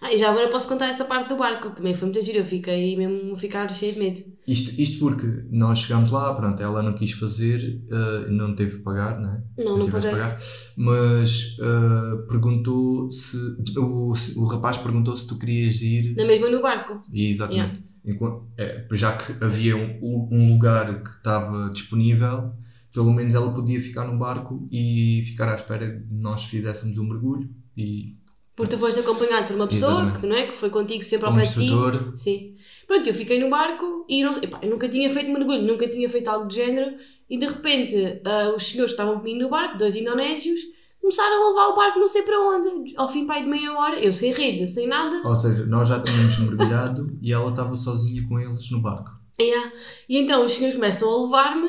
Ah, 0.02 0.12
e 0.12 0.18
já 0.18 0.30
agora 0.30 0.50
posso 0.50 0.68
contar 0.68 0.88
essa 0.88 1.06
parte 1.06 1.30
do 1.30 1.36
barco, 1.38 1.70
que 1.70 1.76
também 1.76 1.94
foi 1.94 2.08
muito 2.08 2.22
giro. 2.22 2.40
Eu 2.40 2.44
fiquei 2.44 2.94
mesmo 2.94 3.32
a 3.32 3.38
ficar 3.38 3.74
cheio 3.74 3.94
de 3.94 3.98
medo. 4.00 4.20
Isto, 4.46 4.78
isto 4.78 4.98
porque 4.98 5.26
nós 5.50 5.78
chegámos 5.78 6.10
lá, 6.10 6.34
pronto, 6.34 6.62
ela 6.62 6.82
não 6.82 6.92
quis 6.92 7.12
fazer, 7.12 7.80
eh, 7.90 8.28
não 8.28 8.54
teve 8.54 8.76
que 8.76 8.82
pagar, 8.82 9.18
né? 9.18 9.42
Não, 9.56 9.78
não 9.78 9.86
tiveste 9.86 10.10
paguei. 10.10 10.22
pagar, 10.24 10.40
mas 10.76 11.56
eh, 11.58 12.26
perguntou 12.28 13.10
se 13.10 13.34
o, 13.78 14.14
se- 14.14 14.38
o 14.38 14.44
rapaz 14.44 14.76
perguntou 14.76 15.16
se 15.16 15.26
tu 15.26 15.38
querias 15.38 15.80
ir 15.80 16.14
Na 16.16 16.26
mesma 16.26 16.50
no 16.50 16.60
barco. 16.60 17.00
exatamente 17.10 17.82
enquanto- 18.04 18.46
é, 18.58 18.86
já 18.92 19.16
que 19.16 19.42
havia 19.42 19.74
um, 19.74 20.28
um 20.30 20.52
lugar 20.52 21.02
que 21.02 21.08
estava 21.08 21.70
disponível 21.70 22.52
pelo 22.94 23.12
menos 23.12 23.34
ela 23.34 23.52
podia 23.52 23.80
ficar 23.80 24.06
no 24.06 24.16
barco 24.16 24.66
e 24.70 25.22
ficar 25.26 25.52
à 25.52 25.56
espera 25.56 25.86
de 25.86 26.14
nós 26.14 26.44
fizéssemos 26.44 26.96
um 26.96 27.04
mergulho 27.04 27.50
e 27.76 28.16
Porque 28.54 28.76
tu 28.76 28.78
foste 28.78 29.00
acompanhado 29.00 29.48
por 29.48 29.56
uma 29.56 29.66
pessoa 29.66 29.92
Exatamente. 29.92 30.20
que, 30.20 30.26
não 30.26 30.36
é, 30.36 30.46
que 30.46 30.54
foi 30.54 30.70
contigo 30.70 31.02
sempre 31.02 31.26
ao 31.26 31.34
pé 31.34 31.42
de 31.42 31.54
ti. 31.54 31.70
Sim. 32.16 32.54
Pronto, 32.86 33.06
eu 33.06 33.14
fiquei 33.14 33.40
no 33.40 33.50
barco 33.50 34.06
e 34.08 34.22
não, 34.22 34.30
epá, 34.40 34.60
eu 34.62 34.70
nunca 34.70 34.88
tinha 34.88 35.10
feito 35.10 35.30
mergulho, 35.30 35.62
nunca 35.62 35.88
tinha 35.88 36.08
feito 36.08 36.28
algo 36.28 36.46
do 36.46 36.54
género. 36.54 36.96
E 37.28 37.36
de 37.36 37.46
repente, 37.46 38.20
ah, 38.24 38.52
os 38.56 38.64
senhores 38.64 38.92
que 38.92 39.00
estavam 39.00 39.18
comigo 39.18 39.40
no 39.40 39.50
barco, 39.50 39.76
dois 39.76 39.96
indonésios, 39.96 40.60
começaram 41.00 41.44
a 41.44 41.48
levar 41.48 41.68
o 41.68 41.74
barco 41.74 41.98
não 41.98 42.08
sei 42.08 42.22
para 42.22 42.40
onde. 42.40 42.94
Ao 42.96 43.08
fim 43.08 43.26
pai 43.26 43.42
de 43.42 43.48
meia 43.48 43.72
hora, 43.76 43.98
eu 43.98 44.12
sem 44.12 44.32
rede, 44.32 44.66
sem 44.68 44.86
nada. 44.86 45.20
ou 45.26 45.36
seja, 45.36 45.66
nós 45.66 45.88
já 45.88 46.00
tínhamos 46.00 46.38
mergulhado 46.38 47.12
e 47.20 47.32
ela 47.32 47.50
estava 47.50 47.76
sozinha 47.76 48.24
com 48.28 48.38
eles 48.38 48.70
no 48.70 48.80
barco 48.80 49.10
Yeah. 49.40 49.72
E 50.08 50.16
então 50.16 50.44
os 50.44 50.52
senhores 50.52 50.76
começam 50.76 51.10
a 51.10 51.24
levar-me, 51.24 51.68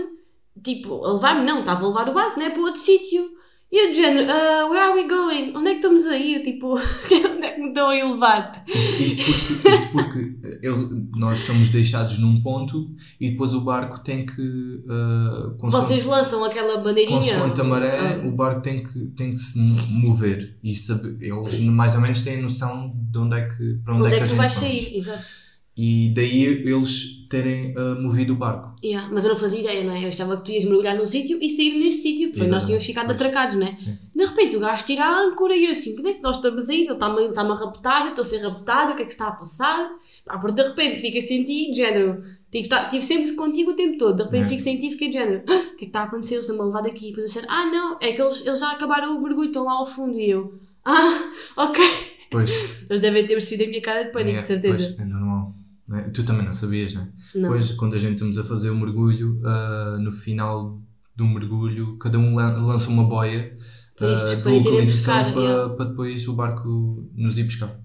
tipo, 0.66 1.06
a 1.06 1.14
levar-me 1.14 1.46
não, 1.46 1.60
estava 1.60 1.86
a 1.86 1.88
levar 1.88 2.10
o 2.10 2.14
barco, 2.14 2.40
né, 2.40 2.50
para 2.50 2.62
outro 2.62 2.82
sítio. 2.82 3.34
E 3.72 3.84
eu 3.88 3.90
de 3.92 3.96
género, 3.96 4.28
"Ah, 4.32 4.68
where 4.70 4.80
are 4.80 4.94
we 4.94 5.08
going? 5.08 5.52
Onde 5.58 5.70
é 5.70 5.72
que 5.72 5.78
estamos 5.78 6.06
a 6.06 6.16
ir? 6.16 6.42
Tipo, 6.44 6.76
onde 7.36 7.46
é 7.48 7.52
que 7.52 7.60
me 7.62 7.70
estão 7.70 7.90
a 7.90 7.96
ir 7.96 8.04
levar? 8.06 8.64
Isto, 8.68 9.22
isto 9.30 9.62
porque, 9.62 9.70
isto 9.70 9.92
porque 9.92 10.20
ele- 10.62 11.08
nós 11.18 11.40
somos 11.40 11.70
deixados 11.70 12.18
num 12.20 12.42
ponto 12.42 12.88
e 13.20 13.32
depois 13.32 13.54
o 13.56 13.62
barco 13.62 14.00
tem 14.04 14.24
que. 14.26 14.42
Uh, 14.42 15.58
Vocês 15.72 16.06
lançam 16.06 16.44
aquela 16.46 16.78
bandeirinha? 16.78 17.20
Consoante 17.20 17.60
a 17.60 17.64
maré, 17.64 17.98
Ah. 18.24 18.28
o 18.28 18.32
barco 18.32 18.62
tem 18.62 18.84
que, 18.84 19.00
tem 19.18 19.32
que 19.32 19.40
se 19.40 19.58
mover. 19.92 20.56
E 20.64 20.76
saber, 20.76 21.18
eles 21.20 21.60
mais 21.62 21.96
ou 21.96 22.02
menos 22.02 22.22
têm 22.22 22.42
noção 22.42 22.94
de 22.96 23.18
onde 23.18 23.36
é 23.36 23.50
que, 23.50 23.80
para 23.84 23.96
onde, 23.96 24.04
Onde 24.04 24.14
é 24.14 24.18
é 24.18 24.22
que, 24.22 24.28
que 24.28 24.32
a 24.32 24.36
tu 24.36 24.38
vais 24.38 24.54
sair? 24.54 24.96
Exato. 24.96 25.32
E 25.78 26.14
daí 26.16 26.44
eles 26.46 27.26
terem 27.30 27.74
ah, 27.78 27.96
movido 28.00 28.32
o 28.34 28.36
barco. 28.38 28.74
Yeah, 28.82 29.10
Mas 29.12 29.26
eu 29.26 29.32
não 29.32 29.38
fazia 29.38 29.60
ideia, 29.60 29.84
não 29.84 29.92
é? 29.94 30.04
Eu 30.06 30.08
achava 30.08 30.38
que 30.38 30.46
tu 30.46 30.52
ias 30.52 30.64
mergulhar 30.64 30.96
num 30.96 31.06
sítio 31.06 31.38
e 31.42 31.50
sair 31.50 31.74
nesse 31.78 32.02
sítio. 32.04 32.32
Foi 32.38 32.48
nós 32.48 32.66
tínhamos 32.66 32.86
ficado 32.86 33.08
pois. 33.08 33.16
atracados, 33.16 33.56
não 33.58 33.68
é? 33.68 33.76
Sim. 33.78 33.98
De 34.16 34.26
repente 34.26 34.56
o 34.56 34.60
gajo 34.62 34.86
tira 34.86 35.04
a 35.04 35.20
âncora 35.24 35.54
e 35.56 35.66
eu 35.66 35.72
assim, 35.72 35.98
onde 36.00 36.10
é 36.10 36.14
que 36.14 36.22
nós 36.22 36.38
estamos 36.38 36.70
a 36.70 36.74
ir? 36.74 36.84
Ele 36.84 36.94
está-me 36.94 37.22
está-me 37.24 37.52
a 37.52 37.56
raptar, 37.56 38.04
eu 38.04 38.10
estou 38.10 38.22
a 38.22 38.26
ser 38.26 38.38
raptada, 38.38 38.94
o 38.94 38.96
que 38.96 39.02
é 39.02 39.06
que 39.06 39.12
se 39.12 39.16
está 39.18 39.28
a 39.28 39.32
passar? 39.36 39.90
Pá, 40.24 40.38
porque 40.38 40.62
de 40.62 40.68
repente 40.70 41.02
fica 41.02 41.20
sem 41.20 41.44
ti, 41.44 41.72
de 41.72 41.78
género. 41.78 42.22
Tive, 42.52 42.70
tá- 42.70 42.86
tive 42.86 43.04
sempre 43.04 43.34
contigo 43.34 43.72
o 43.72 43.76
tempo 43.76 43.98
todo, 43.98 44.16
de 44.16 44.24
repente 44.24 44.46
É. 44.46 44.50
fico 44.50 44.62
sem 44.62 44.78
ti 44.78 44.88
e 44.88 44.92
fiquei 44.92 45.08
de 45.10 45.16
género. 45.16 45.44
"Ah, 45.50 45.54
O 45.56 45.62
que 45.62 45.68
é 45.68 45.78
que 45.80 45.86
está 45.86 46.02
a 46.02 46.04
acontecer? 46.04 46.36
Eles 46.36 46.46
estão-me 46.46 46.62
a 46.62 46.66
levar 46.68 46.82
daqui. 46.84 47.08
E 47.08 47.10
depois 47.10 47.26
disseram, 47.28 47.48
ah 47.52 47.66
não, 47.66 47.98
é 48.02 48.14
que 48.14 48.22
eles, 48.22 48.46
eles 48.46 48.60
já 48.62 48.72
acabaram 48.72 49.18
o 49.18 49.22
mergulho, 49.22 49.48
estão 49.48 49.66
lá 49.66 49.74
ao 49.74 49.86
fundo. 49.86 50.18
E 50.18 50.30
eu, 50.30 50.54
ah, 50.86 51.32
ok. 51.58 51.84
Pois, 52.32 52.50
Eles 52.90 53.02
devem 53.02 53.24
ter 53.26 53.34
percebido 53.34 53.66
a 53.66 53.70
minha 53.70 53.82
cara 53.82 54.04
de 54.04 54.12
pânico, 54.12 54.40
de 54.42 54.48
certeza. 54.48 54.74
pois, 54.96 55.00
é 55.00 55.06
normal. 55.06 55.54
Não 55.88 55.98
é? 55.98 56.04
Tu 56.04 56.24
também 56.24 56.46
não 56.46 56.54
sabias, 56.54 56.94
não 56.94 57.02
é? 57.04 57.08
Não. 57.36 57.42
Depois, 57.50 57.72
quando 57.74 57.96
a 57.96 58.00
gente 58.00 58.14
estamos 58.14 58.38
a 58.38 58.44
fazer 58.44 58.70
o 58.70 58.76
mergulho, 58.76 59.40
ah, 59.46 59.98
no 60.00 60.12
final 60.12 60.82
do 61.16 61.26
mergulho, 61.26 61.98
cada 61.98 62.18
um 62.20 62.36
lan- 62.36 62.58
lança 62.66 62.90
uma 62.90 63.04
boia 63.04 63.58
bus- 64.00 64.44
de 64.44 64.50
localização 64.50 65.34
para, 65.34 65.42
yeah. 65.42 65.74
para 65.76 65.86
depois 65.86 66.28
o 66.28 66.34
barco 66.34 67.10
nos 67.14 67.38
ir 67.38 67.44
buscar. 67.44 67.80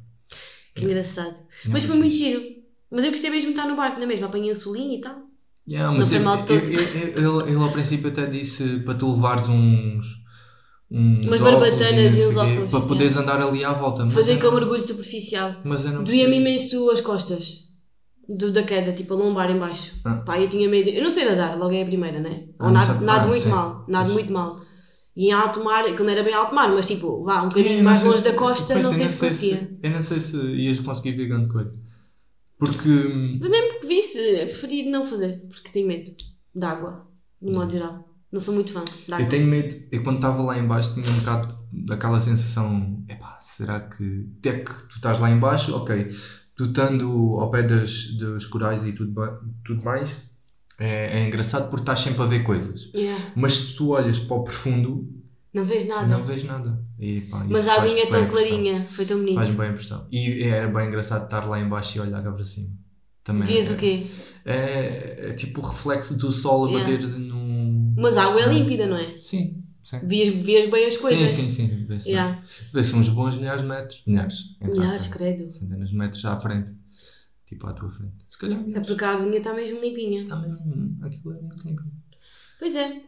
Que 0.75 0.85
engraçado. 0.85 1.35
É 1.65 1.69
Mas 1.69 1.85
foi 1.85 1.97
muito 1.97 2.15
giro. 2.15 2.41
Mas 2.91 3.05
eu 3.05 3.11
gostei 3.11 3.31
mesmo 3.31 3.53
de 3.53 3.57
estar 3.59 3.69
no 3.69 3.77
barco, 3.77 3.97
não 3.99 4.05
é 4.05 4.07
mesmo? 4.07 4.27
Apanhei 4.27 4.51
um 4.51 4.55
solinho 4.55 4.95
e 4.99 5.01
tal. 5.01 5.17
Yeah, 5.69 5.91
Não 5.91 5.99
mas 5.99 6.11
ele, 6.11 6.25
ele, 7.51 7.55
ao 7.63 7.71
princípio 7.71 8.09
até 8.09 8.27
disse 8.27 8.81
para 8.81 8.95
tu 8.95 9.13
levares 9.15 9.49
uns. 9.49 10.05
uns 10.91 11.27
Umas 11.27 11.41
barbatanas 11.41 12.17
e 12.17 12.27
uns 12.27 12.37
óculos, 12.37 12.71
Para 12.71 12.81
poderes 12.81 13.17
andar 13.17 13.41
ali 13.41 13.65
à 13.65 13.73
volta. 13.73 14.09
Fazer 14.11 14.33
aquele 14.35 14.55
mergulho 14.55 14.85
superficial. 14.85 15.57
Mas 15.65 15.85
eu 15.85 15.93
não 15.93 16.03
Doía-me 16.03 16.37
imenso 16.39 16.91
as 16.91 17.01
costas. 17.01 17.69
Do, 18.29 18.53
da 18.53 18.63
queda, 18.63 18.93
tipo 18.93 19.15
a 19.15 19.17
lombar 19.17 19.51
em 19.51 19.59
baixo. 19.59 19.93
Ah. 20.05 20.17
Pá, 20.19 20.41
eu 20.41 20.49
tinha 20.49 20.69
medo. 20.69 20.89
Eu 20.91 21.03
não 21.03 21.11
sei 21.11 21.25
nadar, 21.25 21.59
logo 21.59 21.73
é 21.75 21.83
a 21.83 21.87
primeira, 21.87 22.21
né? 22.21 22.45
Ah, 22.59 22.67
Ou 22.67 22.71
não 22.71 22.75
nado, 22.75 22.87
sabe- 22.87 23.05
nado 23.05 23.25
ah, 23.25 23.27
muito 23.29 23.43
sim. 23.43 23.49
mal. 23.49 23.85
Nado 23.89 24.05
Pois. 24.05 24.15
muito 24.15 24.33
mal. 24.33 24.61
E 25.17 25.27
em 25.27 25.33
alto 25.33 25.65
mar, 25.65 25.85
que 25.85 26.03
não 26.03 26.09
era 26.09 26.23
bem 26.23 26.33
alto 26.33 26.55
mar, 26.55 26.69
mas 26.73 26.87
tipo, 26.87 27.25
vá, 27.25 27.43
um 27.43 27.49
bocadinho 27.49 27.79
não 27.79 27.85
mais 27.85 27.99
sei 27.99 28.09
longe 28.09 28.23
se- 28.23 28.31
da 28.31 28.37
costa, 28.37 28.75
não 28.75 28.83
eu 28.83 28.93
sei 28.95 29.09
se 29.09 29.19
conseguia. 29.21 29.79
eu 29.83 29.91
não 29.91 30.03
sei 30.03 30.21
se 30.21 30.37
ias 30.37 30.81
conseguir 30.81 31.13
ver 31.17 31.27
grande 31.27 31.49
coisa. 31.49 31.73
Porque. 32.59 32.89
hum, 32.89 33.39
Mas 33.41 33.51
mesmo 33.51 33.81
que 33.81 33.87
visse, 33.87 34.19
preferi 34.47 34.89
não 34.89 35.05
fazer, 35.07 35.41
porque 35.49 35.71
tenho 35.73 35.89
medo 35.89 36.11
de 36.55 36.65
água, 36.65 37.07
de 37.43 37.53
modo 37.53 37.73
geral. 37.73 38.09
Não 38.31 38.39
sou 38.39 38.55
muito 38.55 38.71
fã 38.73 38.85
de 38.85 39.13
água. 39.13 39.25
Eu 39.25 39.29
tenho 39.29 39.47
medo, 39.47 39.75
eu 39.91 40.05
quando 40.05 40.17
estava 40.17 40.41
lá 40.43 40.57
em 40.59 40.67
baixo 40.67 40.95
tinha 40.95 41.09
um 41.11 41.19
bocado 41.19 41.59
daquela 41.73 42.21
sensação, 42.21 43.03
epá, 43.09 43.39
será 43.41 43.81
que 43.81 44.29
até 44.39 44.61
que 44.61 44.73
tu 44.89 44.97
estás 44.97 45.19
lá 45.19 45.31
em 45.31 45.39
baixo, 45.39 45.75
ok, 45.75 46.11
tu 46.61 46.67
estando 46.67 47.37
ao 47.41 47.51
pé 47.51 47.63
das, 47.63 48.05
dos 48.13 48.45
corais 48.47 48.85
e 48.85 48.93
tudo, 48.93 49.15
tudo 49.65 49.83
mais, 49.83 50.31
é, 50.79 51.19
é 51.19 51.27
engraçado 51.27 51.69
porque 51.71 51.83
estás 51.83 52.01
sempre 52.01 52.23
a 52.23 52.27
ver 52.27 52.43
coisas. 52.43 52.91
Yeah, 52.95 53.33
Mas 53.35 53.55
se 53.55 53.77
tu 53.77 53.91
olhas 53.91 54.19
para 54.19 54.37
o 54.37 54.45
profundo, 54.45 55.09
Não 55.53 55.65
vês 55.65 55.87
nada. 55.87 56.07
não 56.07 56.23
vês 56.25 56.45
nada. 56.45 56.83
E, 56.99 57.23
pá, 57.23 57.45
mas 57.49 57.67
a 57.67 57.83
aguinha 57.83 58.03
é 58.05 58.07
tão 58.07 58.27
clarinha, 58.27 58.87
foi 58.91 59.07
tão 59.07 59.19
bonito. 59.19 59.37
Faz 59.37 59.51
bem 59.51 59.67
a 59.69 59.71
impressão. 59.71 60.07
E 60.13 60.43
é 60.45 60.67
bem 60.67 60.89
engraçado 60.89 61.25
estar 61.25 61.47
lá 61.47 61.59
em 61.59 61.69
baixo 61.69 61.97
e 61.97 62.01
olhar 62.01 62.23
cá 62.23 62.31
para 62.31 62.45
cima. 62.45 62.69
Também 63.25 63.47
Vias 63.47 63.71
é, 63.71 63.73
o 63.73 63.77
quê? 63.77 64.07
É, 64.45 65.29
é 65.31 65.33
tipo 65.35 65.61
o 65.61 65.65
reflexo 65.65 66.17
do 66.17 66.33
sol 66.33 66.67
a 66.67 66.71
Yeah. 66.71 66.91
bater 66.91 67.09
num... 67.09 67.95
Mas 67.97 68.17
a 68.17 68.25
água 68.25 68.41
é 68.43 68.49
límpida, 68.49 68.87
não 68.87 68.97
é? 68.97 69.17
Sim, 69.21 69.63
sim. 69.85 70.01
Vias, 70.07 70.43
vias 70.45 70.71
bem 70.71 70.87
as 70.87 70.97
coisas. 70.97 71.31
Sim, 71.31 71.49
sim, 71.49 71.69
sim. 71.69 71.85
Vê-se. 71.87 72.09
Yeah. 72.09 72.43
Vê-se 72.73 72.95
uns 72.95 73.09
bons 73.09 73.37
milhares 73.37 73.63
de 73.63 73.69
metros. 73.69 74.03
Milhares. 74.07 74.57
Milhares, 74.61 75.07
credo. 75.09 75.51
Centenas 75.51 75.91
de 75.91 75.97
metros 75.97 76.25
à 76.25 76.39
frente. 76.41 76.75
Tipo 77.47 77.67
à 77.67 77.73
tua 77.73 77.91
frente. 77.91 78.15
Se 78.29 78.39
calhar 78.39 78.59
É 78.59 78.63
milhares. 78.63 78.87
porque 78.87 79.05
a 79.05 79.11
aguinha 79.13 79.39
está 79.39 79.53
mesmo 79.53 79.81
limpinha. 79.81 80.27
Tá 80.27 80.37
mesmo- 80.37 80.97
Aquilo 81.03 81.35
é 81.37 81.41
muito 81.41 81.67
limpo. 81.67 81.83
Pois 82.59 82.75
é. 82.77 83.03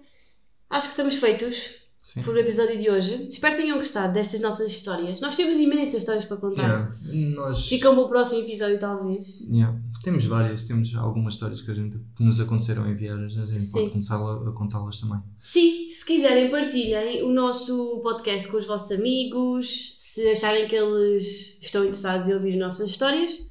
Acho 0.71 0.87
que 0.89 0.93
estamos 0.93 1.15
feitos 1.17 1.82
Sim. 2.03 2.21
por 2.23 2.35
o 2.35 2.39
episódio 2.39 2.77
de 2.77 2.91
hoje. 2.91 3.29
Espero 3.31 3.55
que 3.55 3.63
tenham 3.63 3.79
gostado 3.79 4.13
destas 4.13 4.41
nossas 4.41 4.73
histórias. 4.73 5.21
Nós 5.21 5.37
temos 5.37 5.57
imensas 5.59 5.95
histórias 5.95 6.25
para 6.25 6.37
contar. 6.37 6.93
Yeah. 7.07 7.37
Nós... 7.37 7.69
Ficam 7.69 7.95
para 7.95 8.05
o 8.05 8.09
próximo 8.09 8.41
episódio, 8.41 8.77
talvez. 8.81 9.41
Yeah. 9.43 9.81
Temos 10.03 10.25
várias. 10.27 10.67
Temos 10.67 10.93
algumas 10.97 11.35
histórias 11.35 11.63
que, 11.63 11.71
a 11.71 11.75
gente, 11.75 11.97
que 12.17 12.25
nos 12.25 12.41
aconteceram 12.41 12.91
em 12.91 12.97
viagens. 12.97 13.39
A 13.39 13.47
gente 13.47 13.63
Sim. 13.63 13.73
pode 13.73 13.91
começar 13.91 14.17
a, 14.17 14.49
a 14.49 14.53
contá-las 14.53 15.01
também. 15.01 15.21
Sim, 15.39 15.89
se 15.91 16.05
quiserem, 16.05 16.51
partilhem 16.51 17.23
o 17.23 17.33
nosso 17.33 18.01
podcast 18.03 18.49
com 18.49 18.57
os 18.57 18.67
vossos 18.67 18.91
amigos, 18.91 19.95
se 19.97 20.29
acharem 20.29 20.67
que 20.67 20.75
eles 20.75 21.57
estão 21.63 21.85
interessados 21.85 22.27
em 22.27 22.35
ouvir 22.35 22.55
as 22.55 22.59
nossas 22.59 22.91
histórias. 22.91 23.47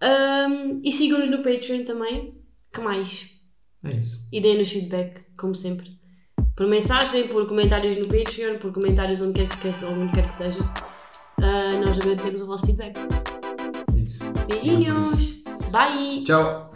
Ahm, 0.00 0.80
e 0.82 0.90
sigam-nos 0.90 1.28
no 1.28 1.42
Patreon 1.42 1.84
também. 1.84 2.34
Que 2.72 2.80
mais? 2.80 3.28
É 3.84 3.94
isso. 3.94 4.26
E 4.32 4.40
deem-nos 4.40 4.70
feedback, 4.70 5.22
como 5.36 5.54
sempre. 5.54 5.99
Por 6.60 6.68
mensagem, 6.68 7.26
por 7.28 7.48
comentários 7.48 7.96
no 7.96 8.06
Patreon, 8.06 8.58
por 8.58 8.70
comentários 8.70 9.22
onde 9.22 9.32
quer 9.32 9.48
que, 9.48 9.68
onde 9.82 10.12
quer 10.12 10.26
que 10.26 10.34
seja. 10.34 10.60
Ah, 11.40 11.72
nós 11.82 11.98
agradecemos 11.98 12.42
o 12.42 12.46
vosso 12.46 12.66
feedback. 12.66 12.98
É 12.98 13.98
isso. 13.98 14.18
Beijinhos! 14.46 15.40
Bye! 15.70 16.22
Tchau. 16.22 16.70